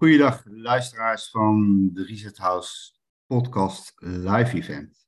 Goeiedag 0.00 0.42
luisteraars 0.44 1.30
van 1.30 1.88
de 1.92 2.04
Reset 2.04 2.38
House 2.38 2.92
podcast 3.26 3.92
live 3.96 4.56
event. 4.56 5.06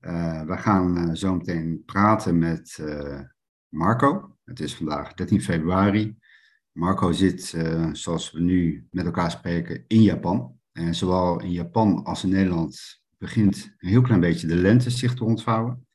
Uh, 0.00 0.42
we 0.42 0.56
gaan 0.56 0.98
uh, 0.98 1.14
zo 1.14 1.34
meteen 1.34 1.82
praten 1.86 2.38
met 2.38 2.78
uh, 2.80 3.20
Marco. 3.68 4.36
Het 4.44 4.60
is 4.60 4.74
vandaag 4.74 5.14
13 5.14 5.42
februari. 5.42 6.16
Marco 6.72 7.12
zit, 7.12 7.42
zoals 7.92 8.30
we 8.30 8.40
nu 8.40 8.88
met 8.90 9.04
elkaar 9.04 9.30
spreken, 9.30 9.84
in 9.86 10.02
Japan. 10.02 10.58
En 10.72 10.94
zowel 10.94 11.40
in 11.40 11.52
Japan 11.52 12.04
als 12.04 12.24
in 12.24 12.30
Nederland 12.30 13.02
begint 13.18 13.74
een 13.78 13.88
heel 13.88 14.02
klein 14.02 14.20
beetje 14.20 14.46
de 14.46 14.56
lente 14.56 14.90
zich 14.90 15.14
te 15.14 15.24
ontvouwen. 15.24 15.85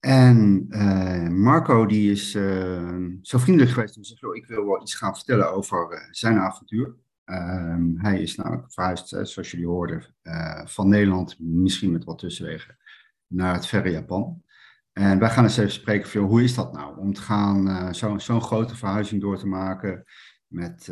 En 0.00 0.66
uh, 0.70 1.28
Marco 1.28 1.86
die 1.86 2.10
is 2.10 2.34
uh, 2.34 3.06
zo 3.22 3.38
vriendelijk 3.38 3.72
geweest 3.72 3.96
om 3.96 4.02
te 4.02 4.08
zeggen, 4.08 4.34
ik 4.34 4.46
wil 4.46 4.66
wel 4.66 4.80
iets 4.80 4.94
gaan 4.94 5.14
vertellen 5.14 5.52
over 5.52 5.92
uh, 5.92 5.98
zijn 6.10 6.38
avontuur. 6.38 6.94
Ehm, 7.24 7.96
hij 7.96 8.22
is 8.22 8.36
nou 8.36 8.60
verhuisd, 8.68 9.08
zoals 9.08 9.50
jullie 9.50 9.66
hoorden, 9.66 10.14
van 10.64 10.88
Nederland, 10.88 11.36
misschien 11.38 11.92
met 11.92 12.04
wat 12.04 12.18
tussenwegen, 12.18 12.78
naar 13.26 13.54
het 13.54 13.66
verre 13.66 13.90
Japan. 13.90 14.42
En 14.92 15.18
wij 15.18 15.30
gaan 15.30 15.44
eens 15.44 15.56
even 15.56 15.72
spreken 15.72 16.10
van, 16.10 16.20
hoe 16.20 16.42
is 16.42 16.54
dat 16.54 16.72
nou, 16.72 16.98
om 16.98 17.12
te 17.12 17.20
gaan 17.20 17.94
zo'n 17.94 18.20
zo 18.20 18.40
grote 18.40 18.76
verhuizing 18.76 19.20
door 19.20 19.38
te 19.38 19.46
maken 19.46 20.04
met 20.46 20.88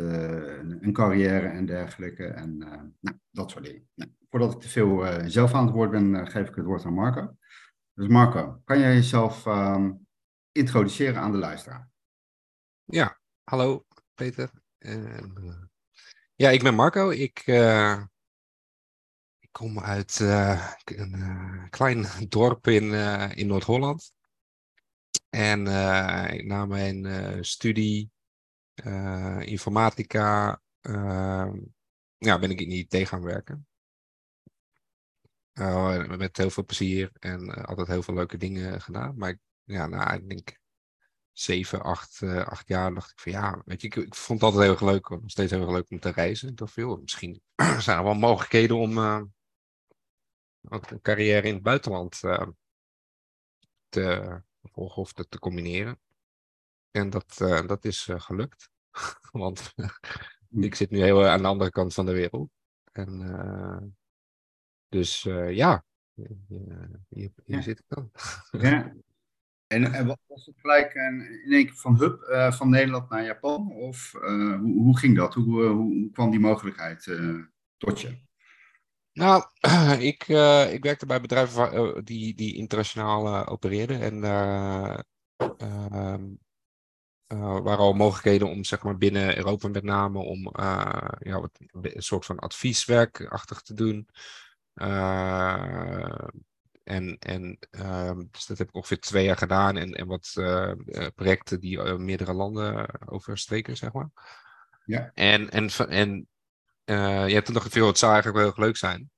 een 0.79 0.93
carrière 0.93 1.47
en 1.47 1.65
dergelijke. 1.65 2.25
En 2.25 2.57
nou, 2.99 3.17
dat 3.31 3.51
soort 3.51 3.63
dingen. 3.65 3.87
Nou, 3.95 4.11
voordat 4.29 4.53
ik 4.53 4.59
te 4.59 4.69
veel 4.69 5.05
zelf 5.25 5.53
aan 5.53 5.65
het 5.65 5.75
woord 5.75 5.91
ben, 5.91 6.27
geef 6.27 6.47
ik 6.47 6.55
het 6.55 6.65
woord 6.65 6.85
aan 6.85 6.93
Marco. 6.93 7.35
Dus 7.97 8.07
Marco, 8.07 8.61
kan 8.65 8.79
jij 8.79 8.93
jezelf 8.93 9.45
um, 9.45 10.07
introduceren 10.51 11.21
aan 11.21 11.31
de 11.31 11.37
luisteraar? 11.37 11.89
Ja, 12.85 13.19
hallo 13.43 13.85
Peter. 14.13 14.51
Uh, 14.79 15.53
ja, 16.35 16.49
ik 16.49 16.63
ben 16.63 16.75
Marco. 16.75 17.09
Ik, 17.09 17.47
uh, 17.47 18.03
ik 19.39 19.49
kom 19.51 19.79
uit 19.79 20.19
uh, 20.19 20.71
een 20.85 21.69
klein 21.69 22.05
dorp 22.29 22.67
in, 22.67 22.93
in 23.35 23.47
Noord-Holland. 23.47 24.13
En 25.29 25.63
na 26.47 26.65
mijn 26.65 27.45
studie 27.45 28.11
informatica 29.39 30.61
ehm, 30.81 31.59
ja, 32.17 32.39
ben 32.39 32.51
ik 32.51 32.61
in 32.61 32.71
IT 32.71 33.07
gaan 33.07 33.23
werken. 33.23 33.66
Uh, 35.59 36.07
met 36.07 36.37
heel 36.37 36.49
veel 36.49 36.65
plezier 36.65 37.11
en 37.19 37.43
uh, 37.43 37.63
altijd 37.63 37.87
heel 37.87 38.03
veel 38.03 38.13
leuke 38.13 38.37
dingen 38.37 38.81
gedaan. 38.81 39.17
Maar 39.17 39.29
ik, 39.29 39.39
ja, 39.63 39.87
nou, 39.87 40.13
ik 40.13 40.29
denk 40.29 40.59
zeven, 41.31 41.81
acht, 41.81 42.21
uh, 42.21 42.45
acht 42.45 42.67
jaar 42.67 42.93
dacht 42.93 43.11
ik 43.11 43.19
van 43.19 43.31
ja, 43.31 43.61
weet 43.65 43.81
je, 43.81 43.87
ik, 43.87 43.95
ik 43.95 44.15
vond 44.15 44.41
het 44.41 44.49
altijd 44.49 44.63
heel 44.63 44.71
erg 44.71 44.93
leuk, 44.93 45.09
nog 45.09 45.29
steeds 45.29 45.51
heel 45.51 45.61
erg 45.61 45.71
leuk 45.71 45.89
om 45.89 45.99
te 45.99 46.09
reizen. 46.09 46.55
Toch 46.55 46.71
veel. 46.71 46.97
Misschien 46.97 47.41
zijn 47.79 47.97
er 47.97 48.03
wel 48.03 48.13
mogelijkheden 48.13 48.77
om 48.77 48.97
een 48.97 49.33
carrière 51.01 51.47
in 51.47 51.53
het 51.53 51.63
buitenland 51.63 52.19
te 53.89 54.41
volgen 54.61 55.01
of 55.01 55.13
te, 55.13 55.27
te 55.27 55.39
combineren. 55.39 55.99
En 56.91 57.09
dat, 57.09 57.35
dat 57.65 57.85
is 57.85 58.07
gelukt. 58.11 58.69
Want 59.31 59.73
ik 60.49 60.75
zit 60.75 60.89
nu 60.89 61.03
heel 61.03 61.27
aan 61.27 61.41
de 61.41 61.47
andere 61.47 61.71
kant 61.71 61.93
van 61.93 62.05
de 62.05 62.13
wereld. 62.13 62.49
En 62.91 63.96
dus 64.89 65.25
uh, 65.25 65.51
ja, 65.51 65.85
hier, 66.13 66.35
hier 67.09 67.31
ja. 67.45 67.61
zit 67.61 67.79
ik 67.79 67.85
dan. 67.87 68.11
ja. 68.61 68.93
En, 69.67 69.93
en 69.93 70.05
was 70.05 70.45
het 70.45 70.59
gelijk 70.59 70.93
in 70.93 71.51
één 71.51 71.65
keer 71.65 71.75
van 71.75 71.97
hub 71.97 72.21
uh, 72.29 72.51
van 72.51 72.69
Nederland 72.69 73.09
naar 73.09 73.23
Japan? 73.23 73.71
Of 73.71 74.13
uh, 74.13 74.59
hoe, 74.59 74.81
hoe, 74.81 74.97
ging 74.97 75.15
dat? 75.15 75.33
Hoe, 75.33 75.65
hoe 75.65 76.11
kwam 76.11 76.31
die 76.31 76.39
mogelijkheid 76.39 77.19
tot 77.77 78.01
je? 78.01 78.25
Nou, 79.13 79.43
ik, 80.11 80.23
ik 80.71 80.83
werkte 80.83 81.05
bij 81.05 81.21
bedrijven 81.21 82.05
die, 82.05 82.35
die 82.35 82.55
internationaal 82.55 83.45
opereerden. 83.45 84.01
En 84.01 84.21
daar 84.21 85.03
ehm, 85.57 86.25
waren 87.63 87.77
al 87.77 87.93
mogelijkheden 87.93 88.49
om 88.49 88.63
zeg 88.63 88.83
maar, 88.83 88.97
binnen 88.97 89.37
Europa 89.37 89.67
met 89.67 89.83
name 89.83 90.19
om 90.19 90.51
ja, 91.19 91.39
wat, 91.39 91.59
een 91.71 92.03
soort 92.03 92.25
van 92.25 92.39
advieswerkachtig 92.39 93.61
te 93.61 93.73
doen. 93.73 94.09
Uh, 94.81 96.27
en, 96.83 97.17
en 97.19 97.57
uh, 97.71 98.17
dus 98.31 98.45
dat 98.45 98.57
heb 98.57 98.67
ik 98.67 98.75
ongeveer 98.75 98.99
twee 98.99 99.25
jaar 99.25 99.37
gedaan. 99.37 99.77
En, 99.77 99.93
en 99.93 100.07
wat 100.07 100.33
uh, 100.37 100.71
projecten 101.15 101.59
die 101.59 101.81
meerdere 101.81 102.33
landen 102.33 102.87
overstreken, 103.09 103.77
zeg 103.77 103.93
maar. 103.93 104.09
Ja. 104.85 105.11
En, 105.13 105.49
en, 105.49 105.69
en 105.89 106.27
ja, 107.29 107.41
toen 107.41 107.53
dacht 107.53 107.65
ik 107.65 107.71
veel, 107.71 107.87
het 107.87 107.97
zou 107.97 108.13
eigenlijk 108.13 108.43
wel 108.43 108.53
heel 108.53 108.63
leuk 108.65 108.77
zijn. 108.77 109.09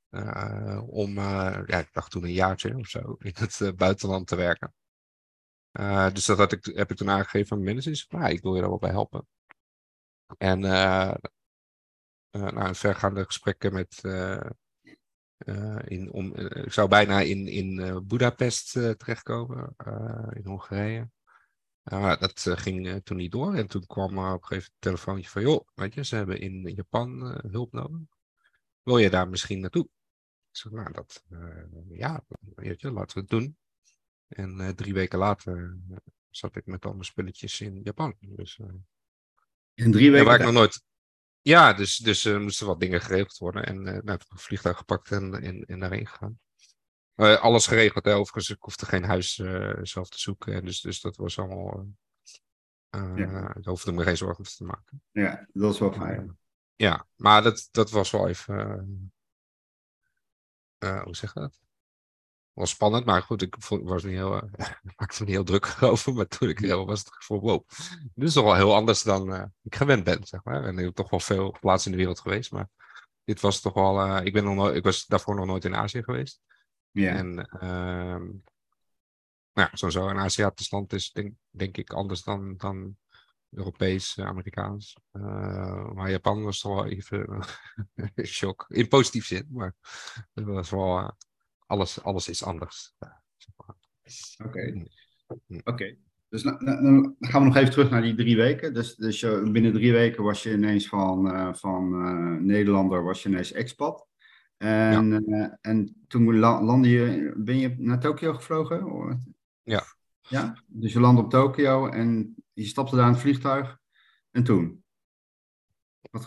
om, 0.90 1.16
ja, 1.16 1.78
ik 1.80 1.94
dacht 1.94 2.12
toen 2.12 2.24
een 2.24 2.32
jaartje 2.32 2.78
of 2.78 2.88
zo, 2.88 3.16
in 3.20 3.36
het 3.40 3.76
buitenland 3.76 4.28
te 4.28 4.36
werken. 4.36 4.74
dus 6.14 6.26
dat 6.26 6.38
had 6.38 6.52
ik, 6.52 6.66
heb 6.66 6.92
ik 6.92 6.98
toen 6.98 7.10
aangegeven 7.10 7.52
aan 7.52 7.64
mijn 7.64 7.76
managers. 7.76 8.08
Nou, 8.08 8.30
ik 8.32 8.42
wil 8.42 8.54
je 8.54 8.60
daar 8.60 8.70
wel 8.70 8.80
bij 8.80 8.90
helpen. 8.90 9.28
En 10.38 10.64
uh, 10.64 11.14
nou, 12.32 12.76
vergaande 12.76 13.26
gesprekken 13.26 13.74
met, 13.74 14.00
uh, 14.02 14.50
in, 15.86 16.12
om, 16.12 16.34
uh, 16.36 16.46
ik 16.46 16.74
zou 16.74 16.90
bijna 16.90 17.20
in, 17.20 17.48
in 17.48 17.80
uh, 17.80 17.98
Budapest 18.04 18.72
terechtkomen, 18.72 19.76
in 20.34 20.46
Hongarije. 20.46 21.10
dat 21.84 22.46
ging 22.50 23.04
toen 23.04 23.18
niet 23.18 23.32
door. 23.32 23.54
En 23.54 23.68
toen 23.68 23.86
kwam 23.86 24.18
er 24.18 24.34
op 24.34 24.42
een 24.42 24.48
gegeven 24.48 24.50
moment 24.50 24.66
een 24.68 24.80
telefoontje 24.80 25.30
van... 25.30 25.42
joh, 25.42 25.68
weet 25.74 25.94
je, 25.94 26.06
ze 26.06 26.16
hebben 26.16 26.40
in 26.40 26.70
Japan 26.76 27.40
hulp 27.52 27.72
nodig. 27.72 28.00
Wil 28.84 28.98
je 28.98 29.10
daar 29.10 29.30
misschien 29.30 29.60
naartoe? 29.60 29.84
Ik 29.84 30.58
zeg, 30.58 30.72
nou, 30.72 30.92
dat... 30.92 31.24
ja, 31.90 32.24
weet 32.56 32.82
je, 32.82 32.92
laten 32.92 33.16
we 33.16 33.22
het 33.22 33.30
doen. 33.30 33.58
En 34.28 34.76
drie 34.76 34.94
weken 34.94 35.20
later 35.20 35.78
zat 36.30 36.56
ik 36.56 36.66
met 36.66 36.86
al 36.86 36.92
mijn 36.92 37.04
spulletjes 37.04 37.62
in 37.62 37.82
Japan. 37.84 38.16
Dus, 38.20 38.60
in 39.74 39.92
drie 39.92 40.12
weken? 40.12 40.26
Waar 40.26 40.40
ik 40.40 40.46
nog 40.46 40.54
nooit... 40.54 40.84
Ja, 41.42 41.74
dus, 41.74 41.98
dus 41.98 42.26
er 42.26 42.42
moesten 42.42 42.68
wat 42.68 42.80
dingen 42.80 43.02
geregeld 43.02 43.38
worden. 43.38 43.66
En 43.66 43.76
uh, 43.76 44.02
nou, 44.02 44.20
een 44.30 44.38
vliegtuig 44.38 44.78
gepakt 44.78 45.12
en, 45.12 45.34
en, 45.34 45.66
en 45.66 45.80
daarheen 45.80 46.08
gegaan. 46.08 46.40
Uh, 47.16 47.42
alles 47.42 47.68
geregeld, 47.68 48.06
hè. 48.06 48.14
overigens. 48.14 48.50
Ik 48.50 48.62
hoefde 48.62 48.86
geen 48.86 49.04
huis 49.04 49.38
uh, 49.38 49.80
zelf 49.82 50.10
te 50.10 50.20
zoeken. 50.20 50.66
Dus, 50.66 50.82
dus 50.82 51.02
dat 51.02 51.16
was 51.16 51.40
allemaal... 51.40 51.88
ja. 53.16 53.56
Ik 53.56 53.66
hoefde 53.66 53.92
me 53.92 54.04
geen 54.04 54.18
zorgen 54.18 54.44
te 54.44 54.64
maken. 54.64 55.04
Ja, 55.12 55.48
dat 55.54 55.64
was 55.64 55.80
wel 55.80 55.94
fijn. 55.94 56.38
ja, 56.76 57.08
maar 57.16 57.44
dat, 57.44 57.68
dat 57.72 57.90
was 57.90 58.12
wel 58.12 58.28
even... 58.28 59.14
hoe 60.80 61.16
zeg 61.16 61.34
je 61.34 61.40
dat? 61.40 61.60
Was 62.60 62.70
spannend, 62.70 63.06
maar 63.06 63.22
goed, 63.22 63.42
ik 63.42 63.56
was 63.70 64.04
niet 64.04 64.14
heel, 64.14 64.36
uh, 64.44 64.70
maakte 64.96 65.20
me 65.20 65.26
niet 65.26 65.36
heel 65.36 65.44
druk 65.44 65.78
over. 65.82 66.14
Maar 66.14 66.28
toen 66.28 66.50
ik 66.50 66.62
er 66.62 66.86
was 66.86 67.00
het 67.00 67.14
gevoel, 67.14 67.40
wow, 67.40 67.68
dit 68.14 68.28
is 68.28 68.34
toch 68.34 68.44
wel 68.44 68.56
heel 68.56 68.76
anders 68.76 69.02
dan 69.02 69.34
uh, 69.34 69.44
ik 69.64 69.76
gewend 69.76 70.04
ben, 70.04 70.24
zeg 70.24 70.44
maar. 70.44 70.64
En 70.64 70.78
ik 70.78 70.86
heb 70.86 70.94
toch 70.94 71.10
wel 71.10 71.20
veel 71.20 71.58
plaatsen 71.60 71.92
in 71.92 71.98
de 71.98 72.04
wereld 72.04 72.20
geweest, 72.20 72.52
maar 72.52 72.70
dit 73.24 73.42
was 73.42 73.62
toch 73.62 73.74
wel, 73.74 74.06
uh, 74.06 74.26
ik, 74.26 74.34
ben 74.34 74.44
nog 74.44 74.56
nooit, 74.56 74.76
ik 74.76 74.84
was 74.84 75.06
daarvoor 75.06 75.36
nog 75.36 75.46
nooit 75.46 75.66
in 75.66 75.76
Azië 75.76 76.04
geweest. 76.04 76.42
Ja. 76.92 77.16
En 77.16 77.50
uh, 77.54 78.20
nou 79.54 79.70
ja, 79.70 79.70
sowieso 79.72 80.08
een 80.08 80.20
Aziatisch 80.20 80.72
land 80.72 80.94
is 80.94 81.12
denk, 81.12 81.34
denk 81.50 81.78
ik 81.78 81.90
anders 81.90 82.24
dan, 82.24 82.58
dan 82.58 82.98
Europees, 83.50 84.20
Amerikaans. 84.20 84.98
maar 85.94 86.10
Japan 86.10 86.44
was 86.44 86.60
toch 86.60 86.76
wel 86.76 86.86
even 86.86 87.46
een 88.16 88.26
shock. 88.26 88.66
In 88.68 88.88
positief 88.88 89.26
zin, 89.26 89.48
maar 89.50 89.76
het 90.34 90.46
was 90.46 90.70
wel 90.70 91.14
alles, 91.70 92.04
alles 92.04 92.30
is 92.30 92.44
anders. 92.44 92.96
Oké. 94.44 94.86
Oké. 95.64 95.96
Dus 96.30 96.44
nou, 96.44 96.64
nou, 96.64 96.84
dan 96.84 97.16
gaan 97.20 97.42
we 97.42 97.48
nog 97.48 97.56
even 97.56 97.72
terug 97.72 97.90
naar 97.90 98.02
die 98.02 98.16
drie 98.16 98.36
weken. 98.36 98.74
Dus, 98.74 98.96
dus 98.96 99.20
je, 99.20 99.50
binnen 99.52 99.74
drie 99.74 99.92
weken 99.92 100.24
was 100.24 100.44
je 100.44 100.54
ineens 100.54 100.88
van, 100.88 101.28
uh, 101.28 101.54
van 101.54 101.94
uh, 101.94 102.42
Nederlander, 102.42 103.04
was 103.04 103.24
je 103.24 103.30
ineens 103.30 103.52
expat. 103.52 104.08
En, 104.58 105.10
ja. 105.10 105.22
uh, 105.26 105.54
en 105.62 106.06
toen 106.08 106.40
landde 106.40 106.90
je, 106.90 107.34
ben 107.38 107.58
je 107.58 107.76
naar 107.78 108.00
Tokio 108.00 108.34
gevlogen? 108.34 109.36
Ja. 109.64 109.84
Ja, 110.22 110.64
dus 110.68 110.94
je 110.94 111.00
landde 111.00 111.22
op 111.22 111.30
Tokio 111.30 111.88
en 111.88 112.36
je 112.54 112.66
stapte 112.66 112.96
daar 112.96 113.06
in 113.06 113.12
het 113.12 113.22
vliegtuig. 113.22 113.78
En 114.32 114.44
toen? 114.44 114.84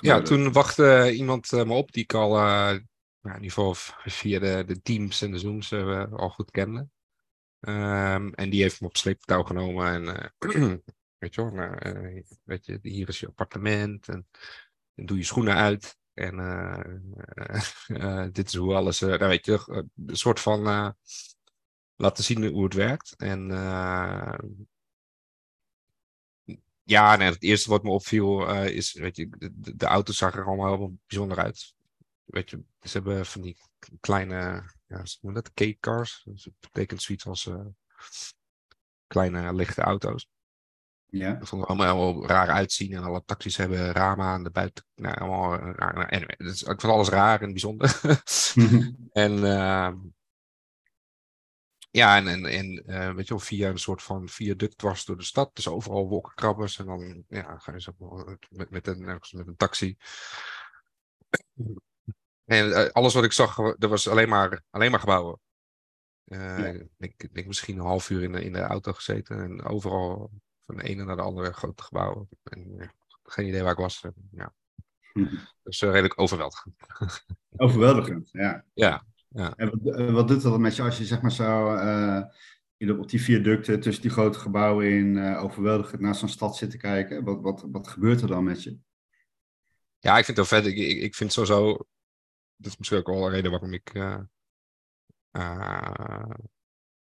ja, 0.00 0.22
toen 0.22 0.52
wachtte 0.52 1.12
iemand 1.14 1.50
me 1.50 1.72
op 1.72 1.92
die 1.92 2.02
ik 2.02 2.14
al 2.14 2.38
nou, 3.22 3.36
in 3.36 3.42
ieder 3.42 3.56
geval 3.56 3.74
via 4.04 4.38
de, 4.38 4.64
de 4.66 4.82
Teams 4.82 5.22
en 5.22 5.30
de 5.30 5.38
Zooms 5.38 5.70
uh, 5.70 6.12
al 6.12 6.30
goed 6.30 6.50
kende. 6.50 6.88
Um, 7.60 8.34
en 8.34 8.50
die 8.50 8.62
heeft 8.62 8.80
me 8.80 8.86
op 8.86 8.96
sleeptouw 8.96 9.42
genomen 9.42 9.86
en 9.86 10.04
uh, 10.04 10.74
weet 11.18 11.34
je 11.34 11.42
wel, 11.42 11.50
nou, 11.50 11.96
uh, 11.98 12.22
weet 12.44 12.66
je, 12.66 12.78
hier 12.82 13.08
is 13.08 13.20
je 13.20 13.26
appartement 13.26 14.08
en, 14.08 14.28
doe 14.94 15.16
je 15.16 15.24
schoenen 15.24 15.54
uit. 15.54 15.96
En 16.14 16.36
dit 18.32 18.46
is 18.46 18.54
hoe 18.54 18.74
alles, 18.74 19.00
nou 19.00 19.18
weet 19.18 19.46
je, 19.46 19.88
een 20.06 20.16
soort 20.16 20.40
van 20.40 20.62
laten 21.96 22.24
zien 22.24 22.46
hoe 22.46 22.64
het 22.64 22.74
werkt. 22.74 23.14
En 23.16 23.46
ja, 26.82 27.16
nee, 27.16 27.30
het 27.30 27.42
eerste 27.42 27.70
wat 27.70 27.82
me 27.82 27.90
opviel 27.90 28.54
is, 28.64 28.92
weet 28.92 29.16
je, 29.16 29.28
de, 29.28 29.76
de 29.76 29.86
auto's 29.86 30.16
zagen 30.16 30.40
er 30.40 30.46
allemaal 30.46 30.76
heel 30.76 30.96
bijzonder 31.06 31.38
uit. 31.38 31.74
Weet 32.24 32.50
je, 32.50 32.62
ze 32.80 32.90
hebben 32.92 33.26
van 33.26 33.42
die 33.42 33.56
kleine, 34.00 34.70
ja, 34.86 35.02
hoe 35.20 35.32
dat, 35.32 35.52
cake 35.52 35.76
cars. 35.80 36.22
Dus 36.24 36.42
dat 36.42 36.54
betekent 36.60 37.02
zoiets 37.02 37.26
als 37.26 37.46
uh, 37.46 37.66
kleine 39.06 39.54
lichte 39.54 39.80
auto's. 39.80 40.30
Ja. 41.06 41.32
Dat 41.32 41.48
vond 41.48 41.66
allemaal 41.66 42.12
heel 42.12 42.26
raar 42.26 42.48
uitzien. 42.48 42.92
En 42.92 43.02
alle 43.02 43.22
taxis 43.24 43.56
hebben 43.56 43.92
ramen 43.92 44.24
aan 44.24 44.42
de 44.42 44.50
buiten. 44.50 44.84
Nou, 44.94 45.16
allemaal 45.18 45.56
raar. 45.56 45.94
Nou, 45.94 46.08
anyway, 46.10 46.34
dus 46.38 46.62
ik 46.62 46.80
vond 46.80 46.92
alles 46.92 47.08
raar 47.08 47.42
en 47.42 47.50
bijzonder. 47.50 48.00
en 49.12 49.32
uh, 49.32 49.92
ja, 51.90 52.16
en, 52.16 52.28
en, 52.28 52.44
en 52.44 52.82
uh, 52.86 53.14
weet 53.14 53.28
je 53.28 53.34
wel, 53.34 53.42
via 53.42 53.68
een 53.68 53.78
soort 53.78 54.02
van 54.02 54.28
viaduct 54.28 54.78
dwars 54.78 55.04
door 55.04 55.16
de 55.16 55.24
stad. 55.24 55.54
Dus 55.54 55.68
overal 55.68 56.08
wolkenkrabbers. 56.08 56.78
En 56.78 56.86
dan 56.86 57.24
ja, 57.28 57.58
ga 57.58 57.72
je 57.72 57.80
zo 57.80 57.92
met, 58.50 58.70
met, 58.70 58.86
een, 58.86 59.04
met 59.04 59.46
een 59.46 59.56
taxi. 59.56 59.96
En 62.44 62.68
uh, 62.68 62.86
alles 62.86 63.14
wat 63.14 63.24
ik 63.24 63.32
zag, 63.32 63.58
er 63.58 63.88
was 63.88 64.08
alleen 64.08 64.28
maar, 64.28 64.62
alleen 64.70 64.90
maar 64.90 65.00
gebouwen. 65.00 65.40
Uh, 66.24 66.58
ja. 66.74 66.86
ik, 66.98 67.34
denk 67.34 67.46
misschien 67.46 67.78
een 67.78 67.84
half 67.84 68.10
uur 68.10 68.22
in 68.22 68.32
de, 68.32 68.44
in 68.44 68.52
de 68.52 68.60
auto 68.60 68.92
gezeten. 68.92 69.42
En 69.42 69.62
overal 69.62 70.30
van 70.60 70.76
de 70.76 70.82
ene 70.82 71.04
naar 71.04 71.16
de 71.16 71.22
andere 71.22 71.52
grote 71.52 71.82
gebouwen. 71.82 72.28
En, 72.42 72.92
geen 73.22 73.46
idee 73.46 73.62
waar 73.62 73.72
ik 73.72 73.78
was. 73.78 74.04
ja. 74.30 74.54
Hm. 75.12 75.26
Dus 75.62 75.80
redelijk 75.80 76.20
overweldigend. 76.20 76.74
Overweldigend, 77.56 78.28
ja. 78.32 78.64
Ja, 78.74 79.04
ja. 79.28 79.54
En 79.56 79.80
wat, 79.82 79.94
eh, 79.94 80.12
wat 80.12 80.28
doet 80.28 80.42
dat 80.42 80.58
met 80.58 80.76
je 80.76 80.82
als 80.82 80.98
je 80.98 81.04
zeg 81.04 81.20
maar 81.20 81.32
zo 81.32 81.74
uh, 82.78 82.98
op 82.98 83.10
die 83.10 83.22
viaducten 83.22 83.80
tussen 83.80 84.02
die 84.02 84.10
grote 84.10 84.38
gebouwen 84.38 84.86
in 84.86 85.36
overweldigend 85.36 86.00
naar 86.00 86.14
zo'n 86.14 86.28
stad 86.28 86.56
zit 86.56 86.70
te 86.70 86.76
kijken? 86.76 87.24
Wat, 87.24 87.40
wat, 87.40 87.64
wat 87.70 87.88
gebeurt 87.88 88.20
er 88.20 88.28
dan 88.28 88.44
met 88.44 88.62
je? 88.62 88.78
Ja, 89.98 90.18
ik 90.18 90.24
vind 90.24 90.36
het 90.36 90.48
wel 90.48 90.60
vet. 90.60 90.72
Ik, 90.72 90.78
ik, 90.78 91.02
ik 91.02 91.14
vind 91.14 91.32
sowieso, 91.32 91.86
dat 92.62 92.72
is 92.72 92.76
misschien 92.76 92.98
ook 92.98 93.06
wel 93.06 93.26
een 93.26 93.30
reden 93.30 93.50
waarom 93.50 93.72
ik, 93.72 93.90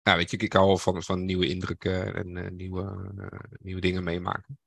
ja, 0.02 0.16
weet 0.16 0.32
je, 0.32 0.38
ik 0.38 0.54
hou 0.54 0.80
van, 0.80 1.04
van 1.04 1.26
nieuwe 1.26 1.48
indrukken 1.48 2.16
en 2.16 2.56
nieuwe, 2.56 3.14
nieuwe 3.62 3.82
dingen 3.82 4.04
meemaken. 4.04 4.60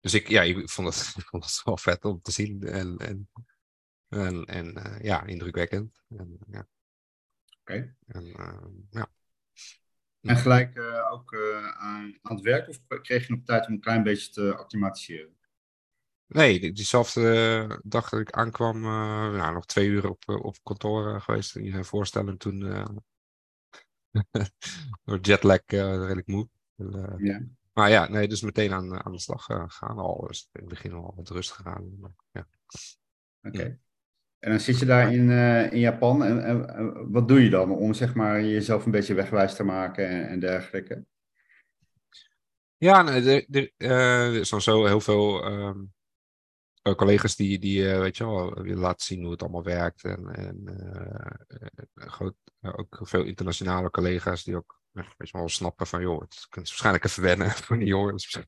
Dus 0.00 0.14
ik, 0.14 0.28
ja, 0.28 0.42
ik 0.42 0.70
vond 0.70 0.88
het, 0.88 1.14
ik 1.22 1.28
vond 1.28 1.44
het 1.44 1.60
wel 1.64 1.76
vet 1.76 2.04
om 2.04 2.22
te 2.22 2.32
zien 2.32 2.62
en, 2.62 2.96
en 2.96 3.28
en, 4.08 4.44
en 4.44 4.98
ja, 5.02 5.24
indrukwekkend. 5.24 6.02
En, 6.08 6.38
ja. 6.50 6.68
Oké. 7.60 7.96
En, 8.06 8.24
ja. 8.90 9.10
En 10.20 10.36
gelijk 10.36 10.76
uh, 10.76 11.12
ook 11.12 11.36
aan, 11.76 12.18
aan 12.22 12.34
het 12.34 12.44
werk 12.44 12.68
of 12.68 12.80
kreeg 13.02 13.26
je 13.26 13.34
nog 13.34 13.44
tijd 13.44 13.66
om 13.66 13.72
een 13.72 13.80
klein 13.80 14.02
beetje 14.02 14.30
te 14.30 14.56
acclimatiseren? 14.56 15.37
Nee, 16.28 16.72
diezelfde 16.72 17.80
dag 17.84 18.08
dat 18.08 18.20
ik 18.20 18.30
aankwam, 18.30 18.80
nou, 18.80 19.54
nog 19.54 19.66
twee 19.66 19.88
uur 19.88 20.08
op, 20.08 20.22
op 20.26 20.56
kantoor 20.62 21.20
geweest. 21.20 21.56
In 21.56 21.64
je 21.64 21.84
voorstellen 21.84 22.38
toen 22.38 22.60
door 25.04 25.18
jetlag 25.20 25.60
redelijk 25.66 26.26
moe. 26.26 26.48
ja. 27.18 27.42
Maar 27.72 27.90
ja, 27.90 28.08
nee, 28.08 28.28
dus 28.28 28.42
meteen 28.42 28.72
aan, 28.72 29.04
aan 29.04 29.12
de 29.12 29.20
slag 29.20 29.44
gaan 29.66 29.98
al. 29.98 30.26
Dus 30.26 30.48
in 30.52 30.60
het 30.60 30.68
begin 30.68 30.92
al 30.92 31.12
wat 31.16 31.28
rust 31.28 31.50
gegaan. 31.50 31.98
Ja. 32.32 32.46
Oké. 33.42 33.56
Okay. 33.56 33.68
Ja. 33.68 33.76
En 34.38 34.50
dan 34.50 34.60
zit 34.60 34.78
je 34.78 34.86
daar 34.86 35.12
in, 35.12 35.30
uh, 35.30 35.72
in 35.72 35.78
Japan 35.78 36.24
en, 36.24 36.44
en, 36.44 36.74
en, 36.74 37.10
wat 37.10 37.28
doe 37.28 37.42
je 37.42 37.50
dan 37.50 37.70
om 37.70 37.94
zeg 37.94 38.14
maar, 38.14 38.42
jezelf 38.42 38.84
een 38.84 38.90
beetje 38.90 39.14
wegwijs 39.14 39.54
te 39.54 39.64
maken 39.64 40.08
en, 40.08 40.28
en 40.28 40.40
dergelijke? 40.40 41.04
Ja, 42.76 43.02
nee, 43.02 43.22
er, 43.22 43.46
er, 43.50 43.72
uh, 43.76 44.26
er 44.26 44.40
is 44.40 44.48
dan 44.48 44.60
zo 44.60 44.86
heel 44.86 45.00
veel 45.00 45.52
um, 45.52 45.92
collega's 46.94 47.36
die, 47.36 47.58
die 47.58 47.82
uh, 47.82 47.98
weet 47.98 48.16
je 48.16 48.24
wel, 48.24 48.64
laten 48.64 49.06
zien 49.06 49.22
hoe 49.22 49.30
het 49.30 49.42
allemaal 49.42 49.62
werkt. 49.62 50.04
En, 50.04 50.26
en 50.34 50.64
groot, 51.94 52.34
ook 52.60 52.98
veel 53.00 53.24
internationale 53.24 53.90
collega's 53.90 54.44
die 54.44 54.56
ook 54.56 54.76
weet 54.92 55.28
je 55.30 55.38
wel, 55.38 55.48
snappen 55.48 55.86
van, 55.86 56.00
joh, 56.00 56.20
het 56.20 56.46
kunt 56.48 56.68
waarschijnlijk 56.68 57.04
even 57.04 57.22
wennen 57.22 57.50
voor 57.64 57.78
die 57.78 57.86
jongens. 57.86 58.38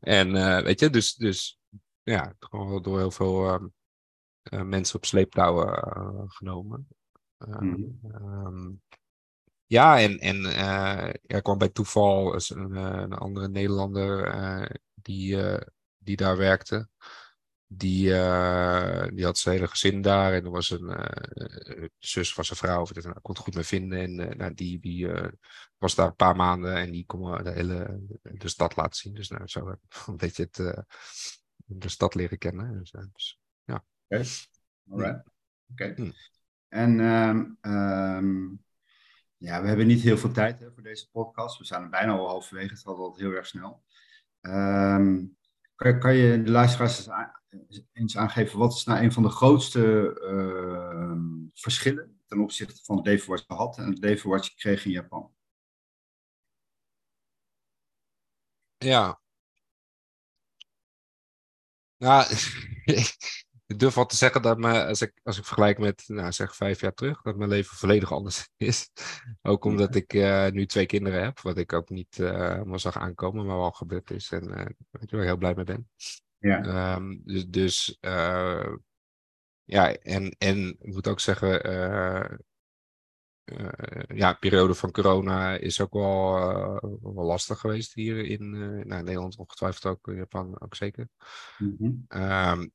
en 0.00 0.32
weet 0.64 0.80
je, 0.80 0.90
dus, 0.90 1.14
dus 1.14 1.60
ja, 2.02 2.34
gewoon 2.38 2.82
door 2.82 2.98
heel 2.98 3.10
veel... 3.10 3.52
Um, 3.52 3.72
uh, 4.44 4.62
mensen 4.62 4.96
op 4.96 5.04
sleeptouwen 5.04 5.66
uh, 5.66 6.22
genomen. 6.26 6.88
Mm. 7.36 8.00
Um, 8.14 8.82
ja, 9.66 10.00
en, 10.00 10.18
en 10.18 10.36
uh, 10.36 11.08
er 11.26 11.42
kwam 11.42 11.58
bij 11.58 11.68
toeval 11.68 12.34
een, 12.34 12.76
een 12.76 13.12
andere 13.12 13.48
Nederlander 13.48 14.80
die, 14.94 15.36
die 16.00 16.16
daar 16.16 16.36
werkte. 16.36 16.88
Die, 17.72 18.04
die 19.14 19.24
had 19.24 19.38
zijn 19.38 19.54
hele 19.54 19.68
gezin 19.68 20.02
daar 20.02 20.32
en 20.32 20.44
er 20.44 20.50
was 20.50 20.70
een 20.70 21.90
zus 21.98 22.34
van 22.34 22.44
zijn 22.44 22.58
vrouw, 22.58 22.80
of 22.80 22.96
ik 22.96 23.02
kon 23.02 23.34
het 23.34 23.38
goed 23.38 23.54
mee 23.54 23.64
vinden. 23.64 23.98
En 24.00 24.36
nou, 24.36 24.54
die, 24.54 24.80
die 24.80 25.08
was 25.78 25.94
daar 25.94 26.06
een 26.06 26.16
paar 26.16 26.36
maanden 26.36 26.76
en 26.76 26.90
die 26.90 27.06
kon 27.06 27.44
de 27.44 27.50
hele 27.50 28.00
de 28.22 28.48
stad 28.48 28.76
laten 28.76 28.94
zien. 28.96 29.14
Dus 29.14 29.28
nou, 29.28 29.46
zo 29.46 29.66
een 30.06 30.16
beetje 30.16 30.48
het, 30.50 30.84
de 31.64 31.88
stad 31.88 32.14
leren 32.14 32.38
kennen. 32.38 32.78
Dus, 32.78 32.90
dus 32.90 33.40
ja. 33.64 33.84
Okay. 34.08 34.26
Alright. 34.90 35.24
Oké. 35.70 35.84
Okay. 35.84 35.94
Hmm. 35.94 36.12
En 36.68 37.00
um, 37.00 37.58
um, 37.60 38.64
ja, 39.36 39.62
we 39.62 39.68
hebben 39.68 39.86
niet 39.86 40.00
heel 40.00 40.18
veel 40.18 40.32
tijd 40.32 40.58
hè, 40.58 40.72
voor 40.72 40.82
deze 40.82 41.10
podcast. 41.10 41.58
We 41.58 41.64
zijn 41.64 41.82
er 41.82 41.88
bijna 41.88 42.12
al 42.12 42.28
halverwege. 42.28 42.72
Het 42.72 42.82
gaat 42.82 42.96
altijd 42.96 43.26
heel 43.26 43.36
erg 43.36 43.46
snel. 43.46 43.84
Um, 44.40 45.36
kan, 45.80 46.14
je 46.14 46.42
de 46.42 46.50
luisteraars 46.50 47.08
eens 47.92 48.16
aangeven, 48.16 48.58
wat 48.58 48.72
is 48.72 48.84
nou 48.84 49.02
een 49.02 49.12
van 49.12 49.22
de 49.22 49.28
grootste 49.28 50.12
verschillen 51.54 52.20
ten 52.26 52.40
opzichte 52.40 52.84
van 52.84 52.96
het 52.96 53.06
leven 53.06 53.28
wat 53.28 53.44
je 53.48 53.54
had 53.54 53.78
en 53.78 53.86
het 53.90 53.98
leven 53.98 54.30
wat 54.30 54.46
je 54.46 54.54
kreeg 54.54 54.84
in 54.84 54.90
Japan? 54.90 55.32
Ja. 58.78 59.20
Nou, 61.98 62.24
ik 63.70 63.78
durf 63.78 63.94
wel 63.94 64.06
te 64.06 64.16
zeggen 64.16 64.42
dat 64.42 64.58
me, 64.58 64.86
als 64.86 65.00
ik, 65.00 65.20
als 65.22 65.38
ik 65.38 65.44
vergelijk 65.44 65.78
met, 65.78 66.04
nou, 66.06 66.32
zeg 66.32 66.56
vijf 66.56 66.80
jaar 66.80 66.94
terug, 66.94 67.22
dat 67.22 67.36
mijn 67.36 67.50
leven 67.50 67.76
volledig 67.76 68.12
anders 68.12 68.48
is. 68.56 68.90
Ook 69.42 69.64
omdat 69.64 69.94
ik 69.94 70.12
uh, 70.12 70.48
nu 70.48 70.66
twee 70.66 70.86
kinderen 70.86 71.22
heb, 71.22 71.40
wat 71.40 71.58
ik 71.58 71.72
ook 71.72 71.88
niet 71.88 72.18
uh, 72.18 72.30
helemaal 72.30 72.78
zag 72.78 72.98
aankomen, 72.98 73.46
maar 73.46 73.56
wel 73.56 73.70
gebeurd 73.70 74.10
is. 74.10 74.30
En 74.30 74.48
uh, 74.48 74.64
weet 74.90 75.10
je 75.10 75.16
waar 75.16 75.20
ik 75.20 75.26
heel 75.26 75.36
blij 75.36 75.54
mee 75.54 75.64
ben. 75.64 75.90
Ja. 76.38 76.94
Um, 76.94 77.22
dus, 77.24 77.46
dus 77.46 77.98
ja, 79.64 79.94
en, 79.94 80.34
en 80.38 80.76
ik 80.80 80.92
moet 80.92 81.08
ook 81.08 81.20
zeggen, 81.20 81.50
ja, 84.14 84.32
de 84.32 84.38
periode 84.40 84.74
van 84.74 84.90
corona 84.90 85.56
is 85.56 85.80
ook 85.80 85.92
wel, 85.92 86.34
wel 87.02 87.24
lastig 87.24 87.58
geweest 87.58 87.94
hier 87.94 88.24
in 88.24 88.50
nou, 88.88 89.02
Nederland, 89.02 89.36
ongetwijfeld 89.36 89.86
ook 89.86 90.08
in 90.08 90.16
Japan 90.16 90.60
ook 90.60 90.74
zeker. 90.74 91.08
Mm 91.58 91.76
-hmm. 91.78 92.22
um, 92.22 92.72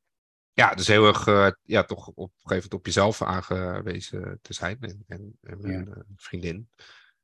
ja, 0.56 0.74
dus 0.74 0.88
heel 0.88 1.08
erg 1.08 1.28
uh, 1.28 1.52
ja, 1.64 1.84
toch 1.84 2.08
op 2.08 2.18
een 2.18 2.30
gegeven 2.34 2.56
moment 2.56 2.74
op 2.74 2.86
jezelf 2.86 3.22
aangewezen 3.22 4.40
te 4.42 4.54
zijn 4.54 4.78
en, 4.80 5.04
en, 5.08 5.38
en 5.42 5.62
mijn 5.62 5.86
ja. 5.86 5.96
uh, 5.96 6.04
vriendin. 6.16 6.70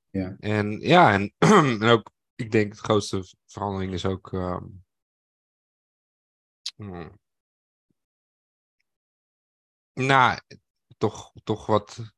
Ja. 0.09 0.35
En 0.39 0.79
ja, 0.79 1.13
en, 1.13 1.33
en 1.81 1.83
ook, 1.83 2.11
ik 2.35 2.51
denk, 2.51 2.71
de 2.71 2.77
grootste 2.77 3.23
verandering 3.45 3.93
is 3.93 4.05
ook. 4.05 4.31
Um, 4.31 4.83
nou, 9.93 10.39
toch, 10.97 11.31
toch 11.43 11.65
wat 11.65 12.13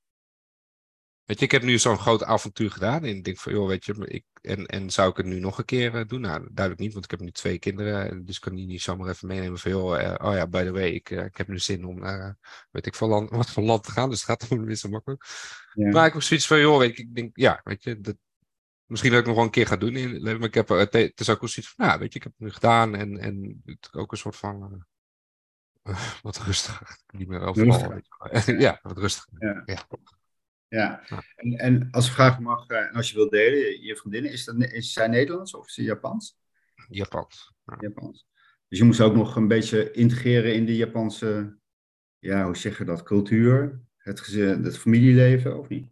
Weet 1.34 1.42
je, 1.42 1.48
ik 1.48 1.62
heb 1.62 1.70
nu 1.72 1.80
zo'n 1.80 2.00
groot 2.00 2.24
avontuur 2.24 2.72
gedaan. 2.72 3.04
En 3.04 3.16
ik 3.16 3.24
denk 3.24 3.38
van, 3.38 3.54
joh, 3.54 3.68
weet 3.68 3.86
je, 3.86 4.08
ik, 4.08 4.26
en, 4.42 4.66
en 4.66 4.90
zou 4.90 5.10
ik 5.10 5.18
het 5.18 5.26
nu 5.26 5.40
nog 5.40 5.58
een 5.58 5.66
keer 5.66 5.96
uh, 5.96 6.08
doen? 6.08 6.22
Nou, 6.22 6.48
duidelijk 6.52 6.80
niet, 6.80 6.94
want 6.94 7.06
ik 7.06 7.12
heb 7.12 7.20
nu 7.20 7.32
twee 7.32 7.60
kinderen. 7.60 8.26
Dus 8.26 8.36
ik 8.36 8.42
kan 8.42 8.56
die 8.56 8.66
niet 8.66 8.82
zomaar 8.82 9.10
even 9.10 9.28
meenemen 9.28 9.60
van, 9.60 9.72
joh, 9.72 10.02
uh, 10.02 10.16
oh 10.18 10.34
ja, 10.34 10.48
by 10.48 10.64
the 10.64 10.72
way, 10.72 10.90
ik, 10.90 11.10
uh, 11.10 11.26
ik 11.26 11.38
heb 11.38 11.48
nu 11.48 11.60
zin 11.60 11.86
om 11.86 12.00
naar, 12.00 12.38
weet 12.72 12.86
ik, 12.86 12.96
van 12.96 13.10
land, 13.10 13.30
wat 13.36 13.50
voor 13.50 13.64
land 13.64 13.84
te 13.84 13.92
gaan. 13.92 14.10
Dus 14.10 14.26
het 14.26 14.30
gaat 14.30 14.52
om 14.52 14.66
weer 14.66 14.76
zo 14.76 14.90
makkelijk. 14.90 15.26
Ja. 15.74 15.90
Maar 15.90 16.06
ik 16.06 16.14
heb 16.14 16.22
zoiets 16.22 16.48
van, 16.48 16.60
joh, 16.60 16.78
weet 16.78 16.98
je, 16.98 17.04
ik 17.04 17.16
denk, 17.16 17.38
ja, 17.38 17.62
weet 17.64 17.84
je, 17.84 18.00
dat, 18.00 18.16
misschien 18.86 19.12
dat 19.12 19.20
ik 19.20 19.26
nog 19.26 19.36
wel 19.36 19.46
een 19.46 19.52
keer 19.52 19.68
ga 19.68 19.78
doen. 19.78 19.96
In, 19.96 20.22
maar 20.22 20.44
ik 20.44 20.54
heb, 20.54 20.68
het, 20.68 20.94
het 20.94 21.20
is 21.20 21.30
ook 21.30 21.50
zoiets 21.50 21.74
van, 21.76 21.86
nou, 21.86 22.00
weet 22.00 22.14
je, 22.14 22.20
ik 22.20 22.24
heb 22.24 22.34
het 22.38 22.48
nu 22.48 22.54
gedaan. 22.54 22.96
En, 22.96 23.18
en 23.18 23.62
het 23.66 23.90
ook 23.94 24.12
een 24.12 24.18
soort 24.18 24.36
van, 24.36 24.86
wat 26.22 26.38
rustiger. 26.38 26.98
Niet 27.08 27.28
meer 27.28 27.42
overal. 27.42 28.02
ja, 28.58 28.80
wat 28.82 28.98
rustiger. 28.98 29.34
Ja. 29.40 29.64
ja. 29.66 29.88
Ja, 30.74 31.04
en, 31.36 31.58
en 31.58 31.88
als 31.92 32.08
ik 32.08 32.14
vraag 32.14 32.40
mag, 32.40 32.68
en 32.68 32.92
als 32.92 33.10
je 33.10 33.16
wilt 33.16 33.32
delen, 33.32 33.82
je 33.82 33.96
vriendinnen, 33.96 34.32
is, 34.32 34.46
dat, 34.46 34.56
is 34.56 34.94
zij 34.94 35.08
Nederlands 35.08 35.54
of 35.54 35.68
is 35.68 35.74
ze 35.74 35.84
Japans? 35.84 36.38
Japans. 36.90 37.54
Ja. 37.66 37.78
Japans. 37.80 38.28
Dus 38.68 38.78
je 38.78 38.84
moest 38.84 39.02
ook 39.02 39.16
nog 39.16 39.36
een 39.36 39.48
beetje 39.48 39.92
integreren 39.92 40.56
in 40.56 40.66
de 40.66 40.76
Japanse, 40.76 41.58
ja, 42.20 42.46
hoe 42.46 42.58
zeg 42.58 42.78
je 42.78 42.84
dat, 42.84 43.04
cultuur, 43.04 43.82
het, 43.98 44.20
gezin, 44.20 44.64
het 44.64 44.78
familieleven, 44.78 45.60
of 45.60 45.68
niet? 45.68 45.90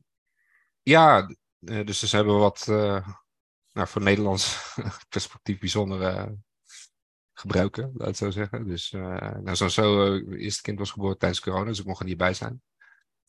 Ja, 0.81 1.35
dus 1.59 1.99
ze 1.99 2.15
hebben 2.15 2.37
wat, 2.37 2.67
uh, 2.69 3.07
nou, 3.73 3.87
voor 3.87 4.01
Nederlands 4.01 4.75
perspectief 5.09 5.59
bijzonder 5.59 6.01
uh, 6.01 6.27
gebruiken, 7.33 7.91
laat 7.93 8.09
ik 8.09 8.15
zo 8.15 8.29
zeggen. 8.29 8.67
Dus 8.67 8.91
uh, 8.91 9.31
nou, 9.41 9.55
zo, 9.55 9.67
zo 9.67 10.15
uh, 10.15 10.43
eerste 10.43 10.61
kind 10.61 10.79
was 10.79 10.91
geboren 10.91 11.17
tijdens 11.17 11.41
corona, 11.41 11.65
dus 11.65 11.79
ik 11.79 11.85
mocht 11.85 11.99
er 11.99 12.05
niet 12.05 12.17
bij 12.17 12.33
zijn 12.33 12.61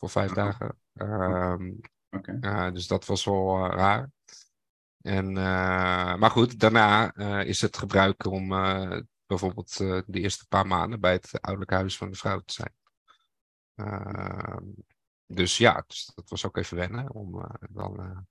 voor 0.03 0.11
vijf 0.11 0.31
oh. 0.31 0.37
dagen. 0.37 0.79
Um, 0.93 1.81
okay. 2.11 2.73
dus 2.73 2.87
dat 2.87 3.07
was 3.07 3.25
wel 3.25 3.67
raar. 3.67 4.11
En, 5.01 5.33
maar 6.19 6.31
goed, 6.31 6.59
daarna 6.59 7.15
is 7.45 7.61
het 7.61 7.77
gebruik 7.77 8.27
om 8.27 8.49
bijvoorbeeld 9.27 9.77
de 9.77 10.05
eerste 10.07 10.47
paar 10.49 10.67
maanden 10.67 11.01
bij 11.01 11.13
het 11.13 11.41
ouderlijk 11.41 11.71
huis 11.71 11.97
van 11.97 12.11
de 12.11 12.17
vrouw 12.17 12.41
te 12.41 12.53
zijn. 12.53 12.75
Ehm, 13.75 14.65
dus 15.27 15.57
ja, 15.57 15.85
dus 15.87 16.11
dat 16.15 16.31
was 16.31 16.47
ook 16.47 16.57
even 16.57 16.77
wennen 16.77 17.11
om 17.11 17.47
dan 17.71 18.27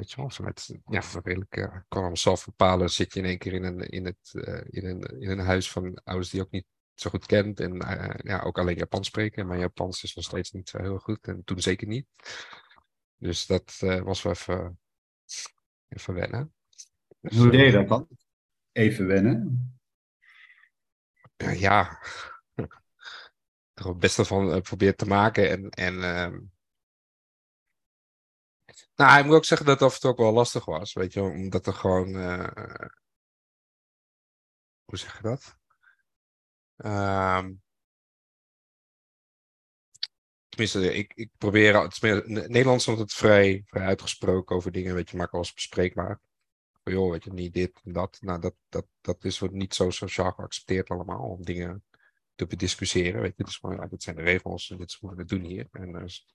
Weet 0.00 0.10
je 0.10 0.16
wel, 0.16 0.30
vanuit, 0.30 0.78
ja, 0.86 1.02
redelijk, 1.22 1.56
uh, 1.56 1.64
kan 1.68 1.82
allemaal 1.88 2.16
zelf 2.16 2.44
bepalen. 2.44 2.90
Zit 2.90 3.12
je 3.12 3.20
in 3.20 3.26
één 3.26 3.38
keer 3.38 3.52
in 3.52 3.64
een, 3.64 3.80
in 3.80 4.04
het, 4.04 4.32
uh, 4.32 4.60
in 4.64 4.86
een, 4.86 5.02
in 5.20 5.30
een 5.30 5.38
huis 5.38 5.70
van 5.70 6.00
ouders 6.04 6.30
die 6.30 6.40
ook 6.40 6.50
niet 6.50 6.66
zo 7.00 7.10
goed 7.10 7.26
kent. 7.26 7.60
En 7.60 7.74
uh, 7.74 8.14
ja, 8.16 8.40
ook 8.40 8.58
alleen 8.58 8.76
Japans 8.76 9.06
spreken. 9.06 9.46
Maar 9.46 9.58
Japans 9.58 10.02
is 10.02 10.14
nog 10.14 10.24
steeds 10.24 10.50
niet 10.50 10.68
zo 10.68 10.78
heel 10.78 10.98
goed. 10.98 11.26
En 11.26 11.44
toen 11.44 11.60
zeker 11.60 11.86
niet. 11.86 12.06
Dus 13.16 13.46
dat 13.46 13.76
was 14.02 14.22
wel 14.22 14.32
even, 14.32 14.78
even 15.88 16.14
wennen. 16.14 16.54
Dus, 17.20 17.36
Hoe 17.36 17.50
deed 17.50 17.66
je 17.66 17.72
dat 17.72 17.88
dan? 17.88 18.08
Even 18.72 19.06
wennen? 19.06 19.74
ja, 21.36 22.02
er 23.74 23.88
het 23.88 23.98
beste 23.98 24.24
van 24.24 24.62
probeert 24.62 24.98
te 24.98 25.06
maken. 25.06 25.50
En, 25.50 25.70
en 25.70 26.02
ehm, 26.02 26.40
nou, 28.94 29.18
ik 29.18 29.24
moet 29.24 29.34
ook 29.34 29.44
zeggen 29.44 29.66
dat 29.66 29.80
het 29.80 29.88
af 29.88 29.94
en 29.94 30.00
toe 30.00 30.10
ook 30.10 30.18
wel 30.18 30.32
lastig 30.32 30.64
was. 30.64 30.92
Weet 30.92 31.12
je, 31.12 31.20
omdat 31.20 31.66
er 31.66 31.72
gewoon. 31.72 32.08
Uh, 32.08 32.48
hoe 34.84 34.98
zeg 34.98 35.16
je 35.16 35.22
dat? 35.22 35.59
Um, 36.84 37.62
tenminste, 40.48 40.94
ik, 40.94 41.12
ik 41.14 41.30
probeer. 41.38 41.80
Het 41.80 42.26
Nederlands 42.26 42.84
is 42.84 42.90
altijd 42.90 43.12
vrij, 43.12 43.62
vrij 43.66 43.86
uitgesproken 43.86 44.56
over 44.56 44.72
dingen. 44.72 44.94
Weet 44.94 45.10
je, 45.10 45.16
makkelijk 45.16 45.44
als 45.44 45.54
bespreekbaar. 45.54 46.20
Van, 46.82 46.92
joh, 46.92 47.10
weet 47.10 47.24
je, 47.24 47.32
niet 47.32 47.54
dit 47.54 47.80
en 47.84 47.92
dat. 47.92 48.18
Nou, 48.20 48.40
dat, 48.40 48.54
dat, 48.68 48.86
dat 49.00 49.24
is 49.24 49.40
niet 49.40 49.74
zo 49.74 49.90
sociaal 49.90 50.32
geaccepteerd 50.32 50.88
allemaal. 50.88 51.28
Om 51.28 51.44
dingen 51.44 51.84
te 52.34 52.46
bediscussiëren. 52.46 53.20
Weet 53.20 53.36
je, 53.36 53.44
dus 53.44 53.56
gewoon, 53.56 53.76
ja, 53.76 53.86
dit 53.86 54.02
zijn 54.02 54.16
de 54.16 54.22
regels 54.22 54.70
en 54.70 54.76
dit 54.76 54.88
is 54.88 54.98
hoe 55.00 55.10
we 55.10 55.16
het 55.16 55.28
doen 55.28 55.44
hier. 55.44 55.68
En 55.72 55.92
dus, 55.92 56.26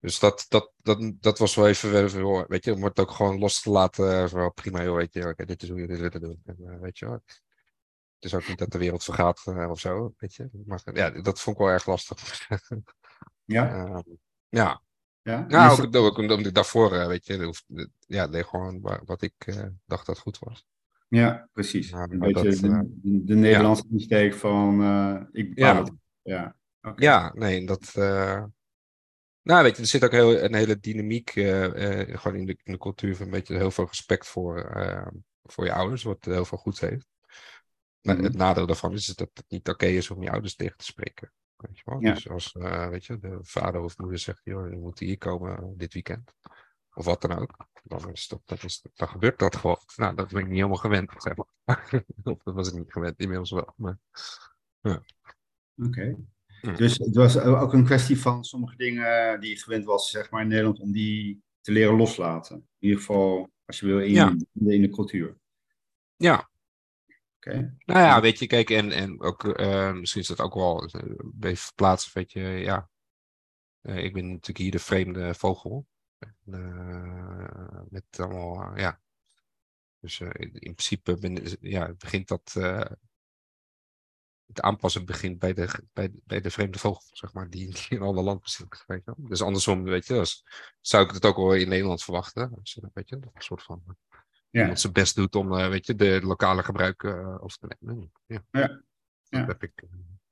dus 0.00 0.18
dat, 0.18 0.46
dat, 0.48 0.72
dat, 0.76 1.12
dat 1.20 1.38
was 1.38 1.54
wel 1.54 1.68
even, 1.68 2.48
weet 2.48 2.64
je, 2.64 2.72
om 2.72 2.84
het 2.84 3.00
ook 3.00 3.10
gewoon 3.10 3.38
los 3.38 3.62
te 3.62 3.70
laten. 3.70 4.34
Wel 4.34 4.52
prima, 4.52 4.82
joh, 4.82 4.96
weet 4.96 5.12
je, 5.12 5.34
dit 5.36 5.62
is 5.62 5.68
hoe 5.68 5.80
je 5.80 5.86
dit 5.86 5.98
willen 5.98 6.20
doen. 6.20 6.42
En, 6.44 6.56
uh, 6.60 6.80
weet 6.80 6.98
je 6.98 7.20
is 8.24 8.34
ook 8.34 8.48
niet 8.48 8.58
dat 8.58 8.70
de 8.70 8.78
wereld 8.78 9.04
vergaat 9.04 9.44
uh, 9.48 9.70
of 9.70 9.80
zo, 9.80 10.14
weet 10.18 10.34
je. 10.34 10.48
Maar 10.64 10.80
ja, 10.92 11.10
dat 11.10 11.40
vond 11.40 11.56
ik 11.56 11.62
wel 11.62 11.72
erg 11.72 11.86
lastig. 11.86 12.48
ja? 13.44 13.86
Uh, 13.86 13.98
ja. 14.48 14.82
Ja, 15.22 15.44
nou, 15.48 15.82
ook, 15.82 15.96
ook, 15.96 16.18
omdat 16.18 16.38
ik 16.38 16.54
daarvoor, 16.54 16.94
uh, 16.94 17.06
weet 17.06 17.26
je, 17.26 17.54
ja, 18.06 18.28
deed 18.28 18.44
gewoon 18.44 18.80
wat 19.04 19.22
ik 19.22 19.32
dacht 19.86 20.06
dat 20.06 20.18
goed 20.18 20.38
was. 20.38 20.66
Ja, 21.08 21.48
precies. 21.52 21.88
Ja, 21.88 22.08
een 22.10 22.18
beetje 22.18 22.50
dat, 22.50 22.60
de, 22.60 23.24
de, 23.24 23.34
Nederlandse 23.34 23.84
ja. 23.88 23.92
insteek 23.92 24.34
van 24.34 24.72
ik 25.32 25.54
bepaal 25.54 25.74
ja. 25.74 25.80
het. 25.80 25.92
Ja, 26.22 26.56
okay. 26.80 27.04
ja 27.04 27.32
nee, 27.34 27.66
dat, 27.66 27.92
nou, 29.42 29.62
weet 29.62 29.76
je, 29.76 29.82
er 29.82 29.88
zit 29.88 30.04
ook 30.04 30.12
heel, 30.12 30.42
een 30.42 30.54
hele 30.54 30.78
dynamiek 30.78 31.30
gewoon 31.30 32.36
in 32.36 32.46
de, 32.46 32.58
in 32.62 32.72
de 32.72 32.78
cultuur 32.78 33.16
van 33.16 33.26
een 33.26 33.32
beetje 33.32 33.56
heel 33.56 33.70
veel 33.70 33.86
respect 33.86 34.26
voor, 34.26 34.76
uh, 34.76 35.06
voor 35.42 35.64
je 35.64 35.72
ouders, 35.72 36.02
wat 36.02 36.24
heel 36.24 36.44
veel 36.44 36.58
goeds 36.58 36.80
heeft. 36.80 37.06
Mm 38.16 38.22
-hmm. 38.22 38.30
het 38.32 38.38
nadeel 38.38 38.66
daarvan 38.66 38.92
is 38.92 39.06
dat 39.06 39.30
het 39.34 39.44
niet 39.48 39.60
oké 39.60 39.70
okay 39.70 39.96
is 39.96 40.10
om 40.10 40.22
je 40.22 40.30
ouders 40.30 40.54
tegen 40.54 40.76
te 40.76 40.84
spreken. 40.84 41.32
Weet 41.56 41.78
je 41.78 41.82
wel? 41.84 42.00
Ja. 42.00 42.12
Dus 42.12 42.28
als 42.28 42.52
weet 42.90 43.04
je, 43.04 43.18
de 43.18 43.38
vader 43.40 43.80
of 43.80 43.98
moeder 43.98 44.18
zegt, 44.18 44.40
joh, 44.44 44.70
je 44.70 44.76
moet 44.76 44.98
hier 44.98 45.18
komen 45.18 45.74
dit 45.76 45.92
weekend. 45.92 46.34
Of 46.94 47.04
wat 47.04 47.20
dan 47.20 47.38
ook. 47.38 47.66
Dan, 47.82 48.12
is 48.12 48.28
dat, 48.28 48.40
dat 48.44 48.64
is, 48.64 48.84
dan 48.94 49.08
gebeurt 49.08 49.38
dat 49.38 49.56
gewoon. 49.56 49.78
Nou, 49.96 50.14
dat 50.14 50.28
ben 50.28 50.40
ik 50.40 50.46
niet 50.46 50.56
helemaal 50.56 50.76
gewend. 50.76 51.12
Zeg 51.16 51.34
maar. 51.36 51.46
of 52.32 52.42
dat 52.42 52.54
was 52.54 52.68
ik 52.68 52.74
niet 52.74 52.92
gewend, 52.92 53.18
inmiddels 53.18 53.50
wel. 53.50 53.72
Maar, 53.76 53.98
ja. 54.80 55.02
Oké. 55.76 55.86
Okay. 55.86 56.76
Dus 56.76 56.98
het 56.98 57.14
was 57.14 57.38
ook 57.38 57.72
een 57.72 57.84
kwestie 57.84 58.20
van 58.20 58.44
sommige 58.44 58.76
dingen 58.76 59.40
die 59.40 59.50
je 59.50 59.56
gewend 59.56 59.84
was, 59.84 60.10
zeg 60.10 60.30
maar, 60.30 60.42
in 60.42 60.48
Nederland, 60.48 60.80
om 60.80 60.92
die 60.92 61.42
te 61.60 61.72
leren 61.72 61.96
loslaten. 61.96 62.56
In 62.56 62.64
ieder 62.78 62.98
geval, 62.98 63.50
als 63.64 63.80
je 63.80 63.86
wil, 63.86 64.00
in, 64.00 64.12
ja. 64.12 64.36
in 64.52 64.82
de 64.82 64.88
cultuur. 64.88 65.36
Ja. 66.16 66.50
Okay. 67.48 67.76
Nou 67.84 68.00
ja, 68.00 68.20
weet 68.20 68.38
je, 68.38 68.46
kijk, 68.46 68.70
en, 68.70 68.92
en 68.92 69.20
ook, 69.20 69.44
uh, 69.44 69.92
misschien 69.92 70.20
is 70.20 70.28
dat 70.28 70.40
ook 70.40 70.54
wel 70.54 70.84
even 71.40 71.56
verplaatsen, 71.56 72.10
weet 72.14 72.32
je, 72.32 72.40
ja. 72.40 72.90
Uh, 73.82 74.04
ik 74.04 74.12
ben 74.12 74.28
natuurlijk 74.28 74.58
hier 74.58 74.70
de 74.70 74.78
vreemde 74.78 75.34
vogel. 75.34 75.86
met 77.88 78.04
allemaal, 78.10 78.78
ja. 78.78 79.00
Dus 80.00 80.20
in 80.20 80.50
principe 80.52 81.18
ben, 81.18 81.56
ja, 81.60 81.94
begint 81.94 82.28
dat 82.28 82.56
het 84.46 84.60
aanpassen 84.60 85.04
begint 85.04 85.38
bij 85.38 85.52
de, 85.52 85.68
bij, 85.92 86.10
bij 86.24 86.40
de 86.40 86.50
vreemde 86.50 86.78
vogel, 86.78 87.02
zeg 87.12 87.32
maar, 87.32 87.50
die, 87.50 87.72
die 87.72 87.86
in 87.88 87.96
een 87.96 88.02
ander 88.02 88.24
land 88.24 88.42
bezit. 88.42 88.84
Weet 88.86 89.04
je 89.04 89.14
Dus 89.16 89.42
andersom, 89.42 89.82
weet 89.82 90.06
je, 90.06 90.14
dus 90.14 90.44
zou 90.80 91.04
ik 91.04 91.10
het 91.10 91.24
ook 91.24 91.36
wel 91.36 91.54
in 91.54 91.68
Nederland 91.68 92.02
verwachten. 92.02 92.54
Dus, 92.54 92.78
weet 92.92 93.08
je, 93.08 93.18
dat 93.18 93.30
een 93.34 93.42
soort 93.42 93.62
van 93.62 93.96
ja. 94.50 94.60
iemand 94.60 94.80
zijn 94.80 94.92
best 94.92 95.14
doet 95.14 95.34
om, 95.34 95.52
uh, 95.52 95.68
weet 95.68 95.86
je, 95.86 95.94
de 95.94 96.20
lokale 96.22 96.62
gebruik 96.62 97.02
uh, 97.02 97.42
over 97.42 97.58
te 97.58 97.76
nemen. 97.80 98.12
Ja. 98.26 98.44
ja. 98.50 98.82
ja. 99.22 99.44
Dat 99.44 99.46
heb 99.46 99.62
ik. 99.62 99.84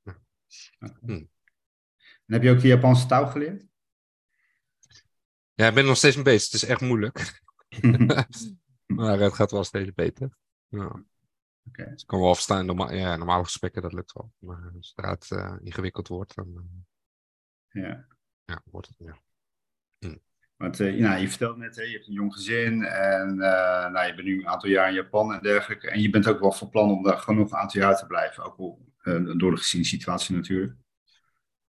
Ja. 0.03 0.17
Hm. 1.01 1.25
En 2.27 2.33
heb 2.35 2.43
je 2.43 2.51
ook 2.51 2.61
de 2.61 2.69
Japanse 2.69 3.07
taal 3.07 3.27
geleerd? 3.27 3.67
Ja, 5.55 5.69
ik 5.69 5.75
ben 5.75 5.85
nog 5.85 5.97
steeds 5.97 6.15
mee 6.15 6.25
bezig. 6.25 6.53
Het 6.53 6.63
is 6.63 6.69
echt 6.69 6.81
moeilijk. 6.81 7.43
maar 8.87 9.19
het 9.19 9.35
gaat 9.35 9.51
wel 9.51 9.65
steeds 9.65 9.93
beter. 9.95 10.37
Ja. 10.69 11.05
Okay. 11.69 11.91
Dus 11.91 12.03
ik 12.03 12.07
kan 12.07 12.21
wel 12.21 12.35
verstaan, 12.35 12.67
norma 12.67 12.93
ja, 12.93 13.17
normale 13.17 13.45
gesprekken, 13.45 13.83
dat 13.83 13.93
lukt 13.93 14.13
wel. 14.13 14.33
Maar 14.39 14.73
zodra 14.81 15.11
het 15.11 15.31
uh, 15.31 15.57
ingewikkeld 15.63 16.09
wordt, 16.09 16.35
dan 16.35 16.49
uh, 16.49 17.83
ja. 17.83 18.07
Ja, 18.45 18.63
wordt 18.65 18.89
het, 18.89 18.97
ja. 18.99 19.21
Want 20.57 20.81
uh, 20.81 21.01
nou, 21.01 21.21
je 21.21 21.29
vertelt 21.29 21.57
net, 21.57 21.77
hè, 21.77 21.83
je 21.83 21.93
hebt 21.93 22.07
een 22.07 22.13
jong 22.13 22.33
gezin 22.33 22.83
en 22.85 23.37
nou, 23.37 24.07
je 24.07 24.15
bent 24.15 24.27
nu 24.27 24.39
een 24.39 24.49
aantal 24.49 24.71
jaar 24.71 24.89
in 24.89 24.95
Japan 24.95 25.33
en 25.33 25.43
dergelijke. 25.43 25.91
En 25.91 26.01
je 26.01 26.11
bent 26.11 26.29
ook 26.29 26.41
wel 26.41 26.53
van 26.53 26.71
plan 26.71 26.91
om 26.91 27.03
daar 27.03 27.19
gewoon 27.19 27.41
nog 27.41 27.53
een 27.53 27.59
aantal 27.59 27.81
jaar 27.81 27.97
te 27.97 28.07
blijven, 28.07 28.45
ook 28.45 28.57
al 28.59 28.85
door 29.37 29.51
de 29.51 29.57
geziene 29.57 29.85
situatie 29.85 30.35
natuurlijk. 30.35 30.75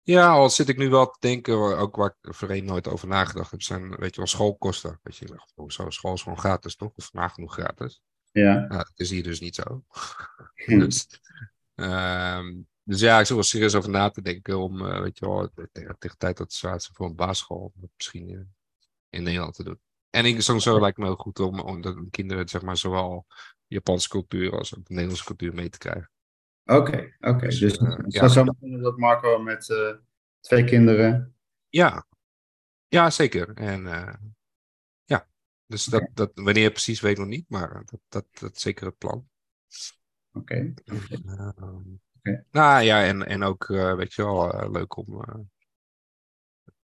Ja, 0.03 0.29
al 0.29 0.49
zit 0.49 0.69
ik 0.69 0.77
nu 0.77 0.89
wel 0.89 1.05
te 1.05 1.17
denken, 1.19 1.77
ook 1.77 1.95
waar 1.95 2.15
ik 2.21 2.35
voorheen 2.35 2.65
nooit 2.65 2.87
over 2.87 3.07
nagedacht 3.07 3.51
heb, 3.51 3.61
zijn, 3.61 3.89
weet 3.89 4.15
je 4.15 4.17
wel, 4.17 4.27
schoolkosten. 4.27 4.99
Weet 5.03 5.17
je, 5.17 5.27
zo, 5.67 5.89
school 5.89 6.13
is 6.13 6.21
gewoon 6.21 6.39
gratis, 6.39 6.75
toch? 6.75 6.91
Of 6.95 7.13
nagenoeg 7.13 7.53
gratis. 7.53 8.01
Ja. 8.31 8.53
Nou, 8.53 8.69
dat 8.69 8.93
is 8.95 9.09
hier 9.09 9.23
dus 9.23 9.39
niet 9.39 9.55
zo. 9.55 9.83
Hm. 10.53 10.79
dus, 10.83 11.07
um, 11.75 12.67
dus 12.83 12.99
ja, 12.99 13.19
ik 13.19 13.25
zou 13.25 13.39
wel 13.39 13.47
serieus 13.47 13.75
over 13.75 13.89
na 13.89 14.09
te 14.09 14.21
denken 14.21 14.59
om, 14.59 14.81
uh, 14.85 14.99
weet 14.99 15.19
je 15.19 15.25
wel, 15.25 15.49
tegen, 15.71 15.95
tegen 15.99 16.17
tijd 16.17 16.37
dat 16.37 16.59
het 16.61 16.89
voor 16.93 17.05
een 17.05 17.15
basisschool 17.15 17.73
misschien 17.97 18.29
uh, 18.29 18.39
in 19.11 19.23
Nederland 19.23 19.55
te 19.55 19.63
doen. 19.63 19.79
En 20.09 20.25
ik, 20.25 20.41
sowieso 20.41 20.79
lijkt 20.79 20.97
me 20.97 21.05
heel 21.05 21.15
goed 21.15 21.39
om, 21.39 21.59
om 21.59 21.81
de 21.81 22.07
kinderen, 22.11 22.49
zeg 22.49 22.61
maar, 22.61 22.77
zowel 22.77 23.25
Japanse 23.67 24.09
cultuur 24.09 24.57
als 24.57 24.77
ook 24.77 24.85
de 24.85 24.93
Nederlandse 24.93 25.25
cultuur 25.25 25.53
mee 25.53 25.69
te 25.69 25.77
krijgen. 25.77 26.11
Oké, 26.65 26.79
okay, 26.79 27.15
oké. 27.19 27.29
Okay. 27.29 27.39
Dus, 27.39 27.59
dus 27.59 27.77
uh, 27.77 27.97
het 27.97 28.13
ja. 28.13 28.27
zou 28.27 28.55
dat 28.81 28.97
Marco 28.97 29.39
met 29.39 29.75
twee 30.39 30.63
kinderen. 30.63 31.35
Ja, 31.69 32.05
ja 32.87 33.09
zeker. 33.09 33.53
En 33.53 33.87
dus 35.71 35.85
dat, 35.85 36.09
dat, 36.13 36.31
wanneer 36.33 36.71
precies 36.71 37.01
weet 37.01 37.11
ik 37.11 37.17
nog 37.17 37.27
niet, 37.27 37.49
maar 37.49 37.83
dat, 37.85 37.99
dat, 38.09 38.25
dat 38.31 38.55
is 38.55 38.61
zeker 38.61 38.85
het 38.85 38.97
plan. 38.97 39.29
Oké. 40.33 40.73
Okay. 40.83 40.99
Uh, 42.23 42.39
Nou 42.51 42.83
ja, 42.83 43.03
en, 43.03 43.27
en 43.27 43.43
ook, 43.43 43.67
uh, 43.69 43.95
weet 43.95 44.13
je 44.13 44.23
wel, 44.23 44.63
uh, 44.63 44.71
leuk 44.71 44.97
om. 44.97 45.23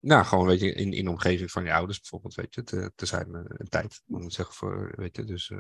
Nou, 0.01 0.25
gewoon, 0.25 0.47
weet 0.47 0.61
je, 0.61 0.73
in, 0.73 0.93
in 0.93 1.05
de 1.05 1.11
omgeving 1.11 1.51
van 1.51 1.65
je 1.65 1.73
ouders 1.73 2.01
bijvoorbeeld, 2.01 2.35
weet 2.35 2.55
je, 2.55 2.63
te, 2.63 2.93
te 2.95 3.07
zijn 3.07 3.35
een 3.35 3.69
tijd. 3.69 4.03
Om 4.09 4.21
te 4.21 4.35
zeggen 4.35 4.55
voor, 4.55 4.93
weet 4.97 5.17
je, 5.17 5.25
dus. 5.25 5.53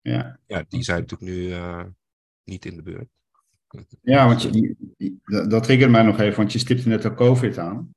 ja. 0.00 0.38
ja, 0.46 0.64
die 0.68 0.82
zijn 0.82 1.00
natuurlijk 1.00 1.30
nu 1.30 1.54
niet 2.44 2.64
in 2.64 2.76
de 2.76 2.82
buurt. 2.82 3.08
Ja, 4.02 4.26
want 4.26 4.42
je, 4.42 4.74
dat 5.48 5.62
triggert 5.62 5.90
mij 5.90 6.02
nog 6.02 6.18
even, 6.18 6.36
want 6.36 6.52
je 6.52 6.58
stipte 6.58 6.88
net 6.88 7.04
al 7.04 7.14
COVID 7.14 7.58
aan. 7.58 7.94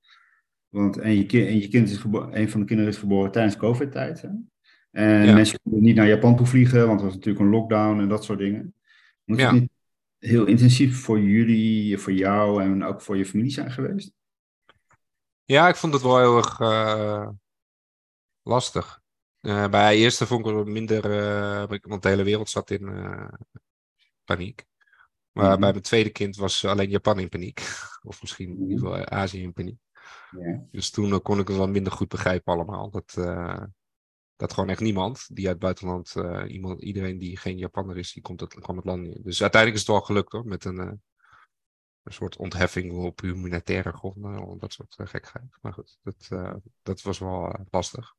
Want 0.69 0.97
en 0.97 1.15
je, 1.15 1.25
kind, 1.25 1.47
en 1.47 1.59
je 1.59 1.67
kind 1.67 1.89
is 1.89 1.97
geboren, 1.97 2.39
een 2.39 2.49
van 2.49 2.59
de 2.59 2.65
kinderen 2.65 2.91
is 2.91 2.97
geboren 2.97 3.31
tijdens 3.31 3.57
COVID-tijd. 3.57 4.23
En 4.91 5.25
ja. 5.25 5.33
mensen 5.33 5.59
konden 5.63 5.81
niet 5.81 5.95
naar 5.95 6.07
Japan 6.07 6.35
toe 6.35 6.45
vliegen, 6.45 6.87
want 6.87 6.99
er 6.99 7.05
was 7.05 7.15
natuurlijk 7.15 7.45
een 7.45 7.51
lockdown 7.51 7.99
en 7.99 8.07
dat 8.07 8.23
soort 8.23 8.39
dingen. 8.39 8.73
Moet 9.23 9.39
ja. 9.39 9.51
het 9.51 9.61
niet 9.61 9.71
heel 10.19 10.45
intensief 10.45 10.99
voor 10.99 11.19
jullie, 11.19 11.97
voor 11.97 12.13
jou 12.13 12.63
en 12.63 12.83
ook 12.83 13.01
voor 13.01 13.17
je 13.17 13.25
familie 13.25 13.51
zijn 13.51 13.71
geweest? 13.71 14.13
Ja, 15.45 15.67
ik 15.67 15.75
vond 15.75 15.93
het 15.93 16.01
wel 16.01 16.19
heel 16.19 16.37
erg 16.37 16.59
uh, 16.59 17.29
lastig. 18.41 19.01
Uh, 19.41 19.67
bij 19.69 19.97
eerste 19.97 20.27
vond 20.27 20.47
ik 20.47 20.55
het 20.55 20.67
minder, 20.67 21.05
uh, 21.69 21.79
want 21.81 22.01
de 22.01 22.09
hele 22.09 22.23
wereld 22.23 22.49
zat 22.49 22.69
in 22.71 22.85
paniek. 24.23 24.65
Maar 25.31 25.43
mm-hmm. 25.43 25.59
bij 25.59 25.71
mijn 25.71 25.83
tweede 25.83 26.09
kind 26.09 26.35
was 26.35 26.65
alleen 26.65 26.89
Japan 26.89 27.19
in 27.19 27.29
paniek. 27.29 27.61
Of 28.09 28.21
misschien 28.21 28.49
in 28.49 28.69
ieder 28.69 28.79
geval 28.79 29.05
Azië 29.05 29.41
in 29.41 29.53
paniek. 29.53 29.77
Yeah. 30.31 30.61
Dus 30.71 30.89
toen 30.89 31.21
kon 31.21 31.39
ik 31.39 31.47
het 31.47 31.57
wel 31.57 31.67
minder 31.67 31.91
goed 31.91 32.07
begrijpen 32.07 32.53
allemaal. 32.53 32.89
Dat, 32.89 33.13
dat 34.35 34.53
gewoon 34.53 34.69
echt 34.69 34.79
niemand 34.79 35.35
die 35.35 35.47
uit 35.47 35.61
het 35.61 35.63
buitenland, 35.63 36.15
iemand, 36.47 36.81
iedereen 36.81 37.17
die 37.17 37.37
geen 37.37 37.57
Japanner 37.57 37.97
is, 37.97 38.13
die 38.13 38.21
komt 38.21 38.39
het, 38.39 38.53
kwam 38.53 38.75
het 38.75 38.85
land 38.85 39.05
in. 39.05 39.21
Dus 39.23 39.41
uiteindelijk 39.41 39.81
is 39.81 39.87
het 39.87 39.97
wel 39.97 40.05
gelukt 40.05 40.31
hoor, 40.31 40.45
met 40.45 40.65
een, 40.65 41.01
een 42.03 42.13
soort 42.13 42.37
ontheffing 42.37 42.91
op 42.91 43.21
humanitaire 43.21 43.91
gronden, 43.91 44.57
dat 44.59 44.73
soort 44.73 44.95
gekheid. 44.97 45.57
Maar 45.61 45.73
goed, 45.73 45.97
dat, 46.03 46.29
dat 46.81 47.01
was 47.01 47.19
wel 47.19 47.65
lastig. 47.69 48.15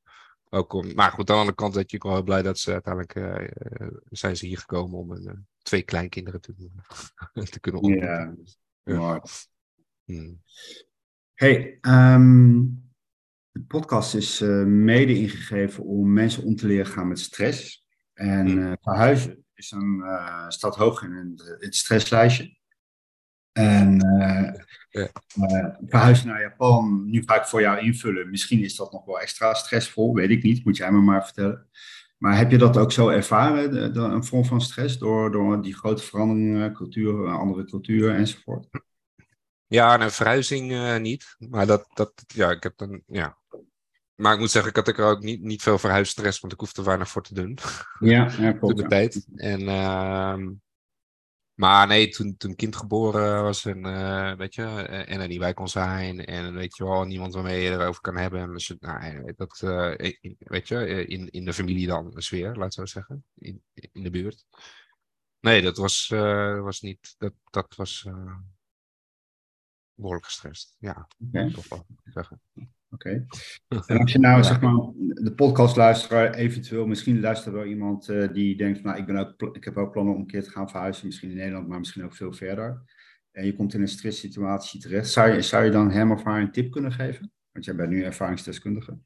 Ook 0.51 0.73
om, 0.73 0.95
maar 0.95 1.11
goed, 1.11 1.31
aan 1.31 1.35
de 1.35 1.41
andere 1.41 1.57
kant 1.57 1.75
dat 1.75 1.91
je 1.91 1.99
wel 1.99 2.13
heel 2.13 2.23
blij 2.23 2.43
dat 2.43 2.59
ze 2.59 2.73
uiteindelijk 2.73 3.15
uh, 3.15 3.89
zijn 4.11 4.37
ze 4.37 4.47
hier 4.47 4.59
gekomen 4.59 4.99
om 4.99 5.11
een, 5.11 5.27
uh, 5.27 5.33
twee 5.63 5.83
kleinkinderen 5.83 6.41
te, 6.41 6.55
te 7.51 7.61
kunnen 7.61 7.81
ontmoeten. 7.81 8.45
Ja, 8.83 9.23
Hmm. 10.05 10.43
Hey, 11.35 11.79
um, 11.81 12.93
de 13.51 13.61
podcast 13.61 14.15
is 14.15 14.41
uh, 14.41 14.65
mede 14.65 15.19
ingegeven 15.19 15.85
om 15.85 16.13
mensen 16.13 16.45
om 16.45 16.57
te 16.57 16.67
leren 16.67 16.87
gaan 16.87 17.09
met 17.09 17.19
stress. 17.19 17.85
En 18.13 18.47
hmm. 18.47 18.77
verhuizen 18.81 19.45
is 19.55 19.71
een, 19.71 20.03
staat 20.49 20.77
hoog 20.77 21.03
in 21.03 21.33
het 21.59 21.75
stresslijstje. 21.75 22.57
En 23.55 24.07
uh, 24.93 25.05
verhuizen 25.87 26.27
naar 26.27 26.41
Japan, 26.41 27.11
nu 27.11 27.23
ga 27.27 27.37
ik 27.37 27.45
voor 27.45 27.61
jou 27.61 27.79
invullen. 27.79 28.31
Misschien 28.31 28.63
is 28.63 28.77
dat 28.77 28.93
nog 28.93 29.05
wel 29.05 29.21
extra 29.21 29.55
stressvol, 29.55 30.15
weet 30.15 30.31
ik 30.31 30.43
niet. 30.43 30.65
Moet 30.65 30.77
jij 30.77 30.93
me 30.93 31.01
maar 31.01 31.25
vertellen. 31.25 31.69
Maar 32.19 32.37
heb 32.37 32.51
je 32.51 32.59
dat 32.59 32.77
ook 32.77 32.93
zo 32.93 33.09
ervaren, 33.09 33.71
de, 33.71 33.91
de, 33.91 34.01
een 34.01 34.25
vorm 34.25 34.45
van 34.45 34.61
stress, 34.61 34.99
door, 34.99 35.33
door 35.33 35.63
die 35.63 35.75
grote 35.75 36.03
veranderingen, 36.03 36.73
cultuur, 36.73 37.29
andere 37.29 37.65
cultuur 37.65 38.15
enzovoort? 38.15 38.67
Ja, 39.67 40.01
een 40.01 40.11
verhuizing 40.11 40.73
uh, 40.73 40.97
niet. 40.97 41.37
Maar 41.39 41.67
dat, 41.67 41.87
dat, 41.95 42.13
ja, 42.27 42.51
ik 42.51 42.63
heb 42.63 42.77
dan, 42.77 43.03
ja. 43.07 43.39
Maar 44.15 44.33
ik 44.33 44.39
moet 44.39 44.51
zeggen, 44.51 44.71
ik 44.71 44.77
had 44.77 44.89
er 44.89 45.05
ook 45.05 45.23
niet, 45.23 45.43
niet 45.43 45.63
veel 45.63 45.79
verhuisstress, 45.79 46.41
want 46.41 46.53
ik 46.53 46.61
hoefde 46.61 46.81
er 46.81 46.87
weinig 46.87 47.09
voor 47.09 47.23
te 47.23 47.35
doen. 47.35 47.59
Ja, 47.99 48.31
ja 48.39 48.53
klopt. 48.53 48.77
de 48.83 48.87
tijd. 48.87 49.27
En, 49.35 49.61
uh, 49.61 50.37
maar 51.55 51.87
nee, 51.87 52.09
toen, 52.09 52.37
toen 52.37 52.55
kind 52.55 52.77
geboren 52.77 53.43
was 53.43 53.65
en 53.65 53.87
uh, 53.87 54.37
weet 54.37 54.55
je, 54.55 54.63
eh, 54.63 55.15
en 55.15 55.21
er 55.21 55.29
niet 55.29 55.39
bij 55.39 55.55
kon 55.55 55.69
zijn 55.69 56.25
en 56.25 56.55
weet 56.55 56.77
je 56.77 56.85
wel, 56.85 57.05
niemand 57.05 57.35
waarmee 57.35 57.63
je 57.63 57.71
erover 57.71 58.01
kan 58.01 58.17
hebben. 58.17 58.53
Dus, 58.53 58.75
nou, 58.81 59.33
dat, 59.37 59.61
uh, 59.65 59.95
weet 60.39 60.69
je, 60.69 61.07
in, 61.07 61.31
in 61.31 61.45
de 61.45 61.53
familie 61.53 61.87
dan 61.87 62.11
een 62.15 62.23
sfeer, 62.23 62.55
laat 62.55 62.75
zo 62.75 62.87
zeggen, 62.87 63.25
in, 63.35 63.63
in 63.73 64.03
de 64.03 64.11
buurt. 64.11 64.45
Nee, 65.41 65.63
dat 65.63 65.77
was, 65.77 66.11
uh, 66.13 66.61
was 66.61 66.81
niet, 66.81 67.15
dat, 67.19 67.33
dat 67.51 67.75
was 67.75 68.09
behoorlijk 69.95 70.25
gestrest. 70.25 70.77
Ja, 70.79 71.09
okay. 71.29 71.51
toch 71.53 71.69
wel 71.69 71.87
zeggen. 72.05 72.41
Oké. 72.95 73.27
En 73.87 73.99
als 73.99 74.13
je 74.13 74.19
nou, 74.19 74.43
zeg 74.43 74.61
maar, 74.61 74.75
de 74.97 75.33
podcast 75.37 75.77
luisteraar, 75.77 76.35
eventueel, 76.35 76.87
misschien 76.87 77.21
luistert 77.21 77.55
wel 77.55 77.65
iemand 77.65 78.09
uh, 78.09 78.33
die 78.33 78.57
denkt, 78.57 78.83
nou, 78.83 78.99
ik, 78.99 79.07
ben 79.07 79.17
ook, 79.17 79.57
ik 79.57 79.65
heb 79.65 79.77
ook 79.77 79.93
plannen 79.93 80.15
om 80.15 80.21
een 80.21 80.27
keer 80.27 80.43
te 80.43 80.51
gaan 80.51 80.71
verhuizen, 80.71 81.07
misschien 81.07 81.31
in 81.31 81.37
Nederland, 81.37 81.69
maar 81.69 81.79
misschien 81.79 82.05
ook 82.05 82.15
veel 82.15 82.33
verder. 82.33 82.83
En 83.33 83.47
je 83.47 83.57
komt 83.57 83.75
in 83.75 83.81
een 83.81 83.89
stresssituatie 83.89 84.81
terecht. 84.81 85.11
Zou 85.11 85.33
je, 85.33 85.43
zou 85.43 85.65
je 85.65 85.71
dan 85.71 85.91
hem 85.91 86.13
of 86.13 86.25
haar 86.25 86.41
een 86.41 86.53
tip 86.53 86.71
kunnen 86.71 86.93
geven? 86.93 87.33
Want 87.53 87.65
jij 87.65 87.75
bent 87.75 87.91
nu 87.91 88.03
ervaringsdeskundige. 88.03 88.99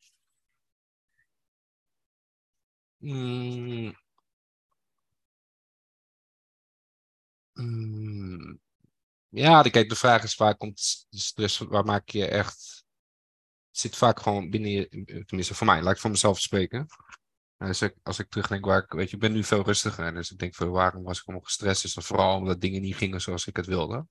Mm. 2.98 3.94
Mm. 7.52 8.60
Ja, 9.28 9.62
kijk, 9.62 9.88
de 9.88 9.96
vraag 9.96 10.22
is 10.22 10.36
waar 10.36 10.56
komt 10.56 11.06
de 11.10 11.18
stress, 11.18 11.58
waar 11.58 11.84
maak 11.84 12.08
je 12.08 12.26
echt 12.26 12.77
zit 13.78 13.96
vaak 13.96 14.20
gewoon 14.20 14.50
binnen 14.50 14.70
je, 14.70 14.88
tenminste 15.26 15.54
voor 15.54 15.66
mij, 15.66 15.82
laat 15.82 15.94
ik 15.94 16.00
voor 16.00 16.10
mezelf 16.10 16.40
spreken. 16.40 16.86
Dus 17.56 17.82
ik, 17.82 17.94
als 18.02 18.18
ik 18.18 18.28
terugdenk 18.28 18.64
waar 18.64 18.82
ik, 18.82 18.92
weet 18.92 19.08
je, 19.08 19.14
ik 19.14 19.22
ben 19.22 19.32
nu 19.32 19.44
veel 19.44 19.62
rustiger. 19.62 20.04
En 20.04 20.14
dus 20.14 20.30
ik 20.30 20.38
denk 20.38 20.54
van 20.54 20.70
waarom 20.70 21.02
was 21.02 21.18
ik 21.18 21.26
allemaal 21.26 21.44
gestrest? 21.44 21.84
Is 21.84 21.94
dat 21.94 22.04
vooral 22.04 22.36
omdat 22.36 22.60
dingen 22.60 22.80
niet 22.80 22.96
gingen 22.96 23.20
zoals 23.20 23.46
ik 23.46 23.56
het 23.56 23.66
wilde. 23.66 24.06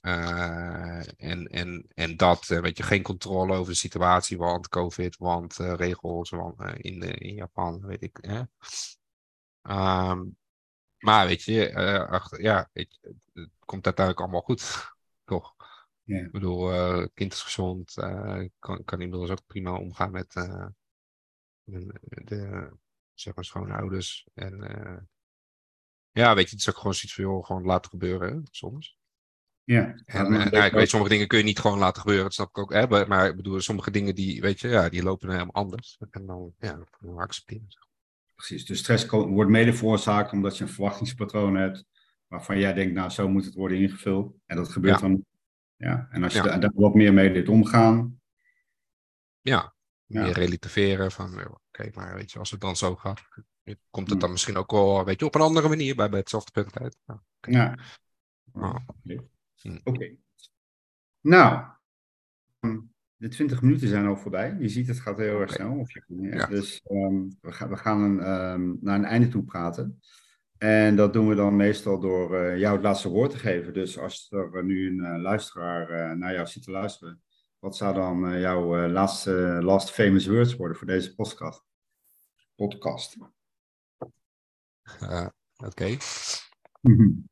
Uh, 0.00 1.20
en, 1.20 1.46
en, 1.46 1.86
en 1.94 2.16
dat, 2.16 2.48
uh, 2.48 2.60
weet 2.60 2.76
je, 2.76 2.82
geen 2.82 3.02
controle 3.02 3.56
over 3.56 3.72
de 3.72 3.78
situatie, 3.78 4.38
want 4.38 4.68
COVID, 4.68 5.16
want 5.16 5.56
regels 5.56 6.30
want, 6.30 6.60
in, 6.76 7.00
de, 7.00 7.12
in 7.12 7.34
Japan, 7.34 7.86
weet 7.86 8.02
ik. 8.02 8.18
Hè? 8.20 8.42
Um, 10.10 10.36
maar 10.98 11.26
weet 11.26 11.42
je, 11.42 11.70
ja, 12.38 12.70
het 12.72 12.98
komt 13.64 13.84
uiteindelijk 13.84 14.20
allemaal 14.20 14.40
goed, 14.40 14.92
toch? 15.24 15.57
Yeah. 16.08 16.24
Ik 16.24 16.32
bedoel, 16.32 16.72
uh, 16.72 17.06
kind 17.14 17.32
is 17.32 17.42
gezond, 17.42 17.96
uh, 17.98 18.44
kan, 18.58 18.84
kan 18.84 19.00
inmiddels 19.00 19.30
ook 19.30 19.46
prima 19.46 19.78
omgaan 19.78 20.10
met 20.10 20.34
uh, 20.34 20.66
de, 21.64 22.00
de, 22.24 22.70
zeg 23.14 23.34
maar, 23.34 23.44
schoonouders. 23.44 24.28
En 24.34 24.58
ja, 26.10 26.34
weet 26.34 26.44
je, 26.44 26.50
het 26.50 26.60
is 26.60 26.68
ook 26.68 26.76
gewoon 26.76 26.94
zoiets 26.94 27.14
van, 27.14 27.24
joh, 27.24 27.44
gewoon 27.44 27.64
laten 27.64 27.90
gebeuren, 27.90 28.32
hè, 28.32 28.40
soms. 28.50 28.96
Ja. 29.64 30.02
En 30.04 30.30
nou, 30.30 30.64
ik 30.64 30.72
weet, 30.72 30.88
sommige 30.88 31.12
dingen 31.12 31.28
kun 31.28 31.38
je 31.38 31.44
niet 31.44 31.58
gewoon 31.58 31.78
laten 31.78 32.00
gebeuren, 32.00 32.24
dat 32.24 32.34
snap 32.34 32.48
ik 32.48 32.58
ook. 32.58 32.72
Hè, 32.72 33.06
maar 33.06 33.28
ik 33.28 33.36
bedoel, 33.36 33.60
sommige 33.60 33.90
dingen 33.90 34.14
die, 34.14 34.40
weet 34.40 34.60
je, 34.60 34.68
ja, 34.68 34.88
die 34.88 35.02
lopen 35.02 35.30
helemaal 35.30 35.54
anders. 35.54 35.98
En 36.10 36.26
dan, 36.26 36.54
ja, 36.58 36.72
dat 36.72 36.88
we 36.98 37.10
accepteren. 37.10 37.66
Precies, 38.34 38.66
dus 38.66 38.78
stress 38.78 39.06
wordt 39.06 39.50
mede 39.50 39.72
veroorzaakt 39.72 40.32
omdat 40.32 40.56
je 40.56 40.64
een 40.64 40.70
verwachtingspatroon 40.70 41.56
hebt 41.56 41.84
waarvan 42.26 42.58
jij 42.58 42.72
denkt, 42.72 42.94
nou, 42.94 43.10
zo 43.10 43.28
moet 43.28 43.44
het 43.44 43.54
worden 43.54 43.78
ingevuld. 43.78 44.34
En 44.46 44.56
dat 44.56 44.68
gebeurt 44.68 45.00
dan 45.00 45.24
ja, 45.78 46.08
en 46.10 46.24
als 46.24 46.32
je 46.32 46.42
daar 46.42 46.72
wat 46.74 46.94
meer 46.94 47.14
mee 47.14 47.32
dit 47.32 47.48
omgaan. 47.48 48.20
Ja, 49.40 49.74
meer 50.06 50.32
relativeren 50.32 51.12
van, 51.12 51.46
oké, 51.46 51.90
maar 51.94 52.14
weet 52.14 52.32
je, 52.32 52.38
als 52.38 52.50
het 52.50 52.60
dan 52.60 52.76
zo 52.76 52.96
gaat, 52.96 53.20
komt 53.90 54.10
het 54.10 54.20
dan 54.20 54.30
misschien 54.30 54.56
ook 54.56 54.70
wel, 54.70 55.04
weet 55.04 55.20
je, 55.20 55.26
op 55.26 55.34
een 55.34 55.40
andere 55.40 55.68
manier 55.68 55.94
bij, 55.94 56.08
bij 56.08 56.18
hetzelfde 56.18 56.50
punt 56.50 56.78
uit. 56.78 56.96
Ja. 57.06 57.22
ja. 57.40 57.78
Oh. 58.52 58.76
Oké. 59.84 60.16
Nou, 61.20 61.64
hm, 62.60 62.80
de 63.16 63.28
20 63.28 63.62
minuten 63.62 63.88
zijn 63.88 64.06
al 64.06 64.16
voorbij. 64.16 64.56
Je 64.58 64.68
ziet, 64.68 64.86
het 64.86 65.00
gaat 65.00 65.16
heel 65.16 65.40
erg 65.40 65.52
snel. 65.52 65.78
Of 65.78 65.92
je, 65.92 66.02
ja. 66.06 66.46
Dus 66.46 66.82
um, 66.90 67.36
we, 67.40 67.52
gaan, 67.52 67.68
we 67.68 67.76
gaan 67.76 68.02
een, 68.02 68.30
um, 68.30 68.78
naar 68.80 68.98
een 68.98 69.04
einde 69.04 69.28
toe 69.28 69.44
praten. 69.44 70.00
En 70.58 70.96
dat 70.96 71.12
doen 71.12 71.28
we 71.28 71.34
dan 71.34 71.56
meestal 71.56 72.00
door 72.00 72.34
uh, 72.34 72.58
jou 72.58 72.74
het 72.74 72.84
laatste 72.84 73.08
woord 73.08 73.30
te 73.30 73.38
geven. 73.38 73.72
Dus 73.72 73.98
als 73.98 74.26
er 74.30 74.64
nu 74.64 74.86
een 74.86 75.16
uh, 75.16 75.22
luisteraar 75.22 75.90
uh, 75.90 76.18
naar 76.18 76.32
jou 76.32 76.46
zit 76.46 76.62
te 76.62 76.70
luisteren, 76.70 77.22
wat 77.58 77.76
zou 77.76 77.94
dan 77.94 78.40
jouw 78.40 78.88
laatste 78.88 79.30
last 79.62 79.90
famous 79.90 80.26
words 80.26 80.56
worden 80.56 80.76
voor 80.76 80.86
deze 80.86 81.14
podcast? 81.14 81.64
podcast? 82.54 83.16
Oké. 85.00 85.30
Okay. 85.56 85.98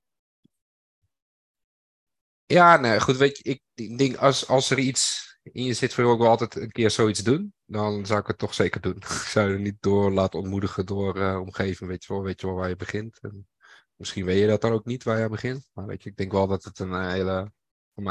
Ja, 2.46 2.76
nee, 2.76 3.00
goed, 3.00 3.16
weet 3.16 3.38
je, 3.38 3.60
ik 3.74 3.98
denk 3.98 4.16
als, 4.16 4.48
als 4.48 4.70
er 4.70 4.78
iets 4.78 5.26
in 5.42 5.64
je 5.64 5.72
zit, 5.72 5.94
wil 5.94 6.12
ik 6.12 6.18
wel 6.18 6.28
altijd 6.28 6.56
een 6.56 6.70
keer 6.70 6.90
zoiets 6.90 7.22
doen, 7.22 7.54
dan 7.66 8.06
zou 8.06 8.20
ik 8.20 8.26
het 8.26 8.38
toch 8.38 8.54
zeker 8.54 8.80
doen. 8.80 8.96
ik 9.02 9.06
zou 9.06 9.52
je 9.52 9.58
niet 9.58 9.82
door 9.82 10.12
laten 10.12 10.38
ontmoedigen 10.38 10.86
door 10.86 11.16
uh, 11.16 11.40
omgeving, 11.40 11.90
weet 11.90 12.04
je 12.04 12.12
wel, 12.12 12.22
weet 12.22 12.40
je 12.40 12.46
wel 12.46 12.56
waar 12.56 12.68
je 12.68 12.76
begint. 12.76 13.18
En 13.20 13.48
misschien 13.94 14.24
weet 14.24 14.40
je 14.40 14.46
dat 14.46 14.60
dan 14.60 14.72
ook 14.72 14.84
niet 14.84 15.02
waar 15.02 15.18
je 15.18 15.28
begint, 15.28 15.70
maar 15.72 15.86
weet 15.86 16.02
je, 16.02 16.10
ik 16.10 16.16
denk 16.16 16.32
wel 16.32 16.46
dat 16.46 16.64
het 16.64 16.78
een 16.78 17.10
hele, 17.10 17.52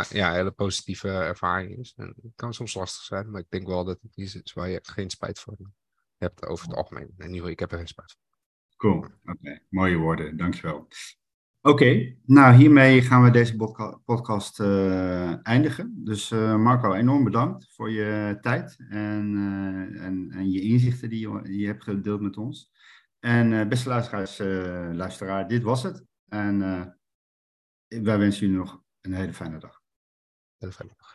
ja, 0.09 0.33
hele 0.33 0.51
positieve 0.51 1.09
ervaring 1.09 1.77
is. 1.77 1.93
En 1.95 2.13
het 2.21 2.31
kan 2.35 2.53
soms 2.53 2.73
lastig 2.73 3.03
zijn, 3.03 3.31
maar 3.31 3.41
ik 3.41 3.49
denk 3.49 3.67
wel 3.67 3.85
dat 3.85 4.01
het 4.01 4.15
iets 4.15 4.35
is 4.35 4.53
waar 4.53 4.69
je 4.69 4.79
geen 4.83 5.09
spijt 5.09 5.39
voor 5.39 5.57
hebt 6.17 6.45
over 6.45 6.67
het 6.67 6.77
algemeen. 6.77 7.13
In 7.17 7.33
ieder 7.33 7.49
ik 7.49 7.59
heb 7.59 7.71
er 7.71 7.77
geen 7.77 7.87
spijt 7.87 8.11
van. 8.11 8.23
Cool, 8.77 9.05
oké, 9.23 9.59
mooie 9.69 9.97
woorden, 9.97 10.37
dankjewel. 10.37 10.87
Oké, 11.65 12.15
nou 12.25 12.55
hiermee 12.55 13.01
gaan 13.01 13.23
we 13.23 13.31
deze 13.31 13.55
podcast 14.05 14.59
uh, 14.59 15.47
eindigen. 15.47 16.03
Dus 16.03 16.31
uh, 16.31 16.55
Marco, 16.55 16.93
enorm 16.93 17.23
bedankt 17.23 17.73
voor 17.73 17.91
je 17.91 18.37
tijd 18.41 18.75
en, 18.89 19.33
uh, 19.35 20.05
en, 20.05 20.31
en, 20.31 20.51
je 20.51 20.61
inzichten 20.61 21.09
die 21.09 21.19
je, 21.19 21.57
je, 21.57 21.65
hebt 21.65 21.83
gedeeld 21.83 22.21
met 22.21 22.37
ons. 22.37 22.71
En 23.19 23.69
beste 23.69 23.89
luisteraars, 23.89 24.37
luisteraar, 24.97 25.47
dit 25.47 25.63
was 25.63 25.83
het. 25.83 26.05
En 26.27 26.59
wij 27.87 28.17
wensen 28.17 28.41
jullie 28.41 28.57
nog 28.57 28.81
een 29.01 29.13
hele 29.13 29.33
fijne 29.33 29.57
dag. 29.59 29.81
Hele 30.57 30.73
fijne 30.73 30.93
dag. 30.97 31.14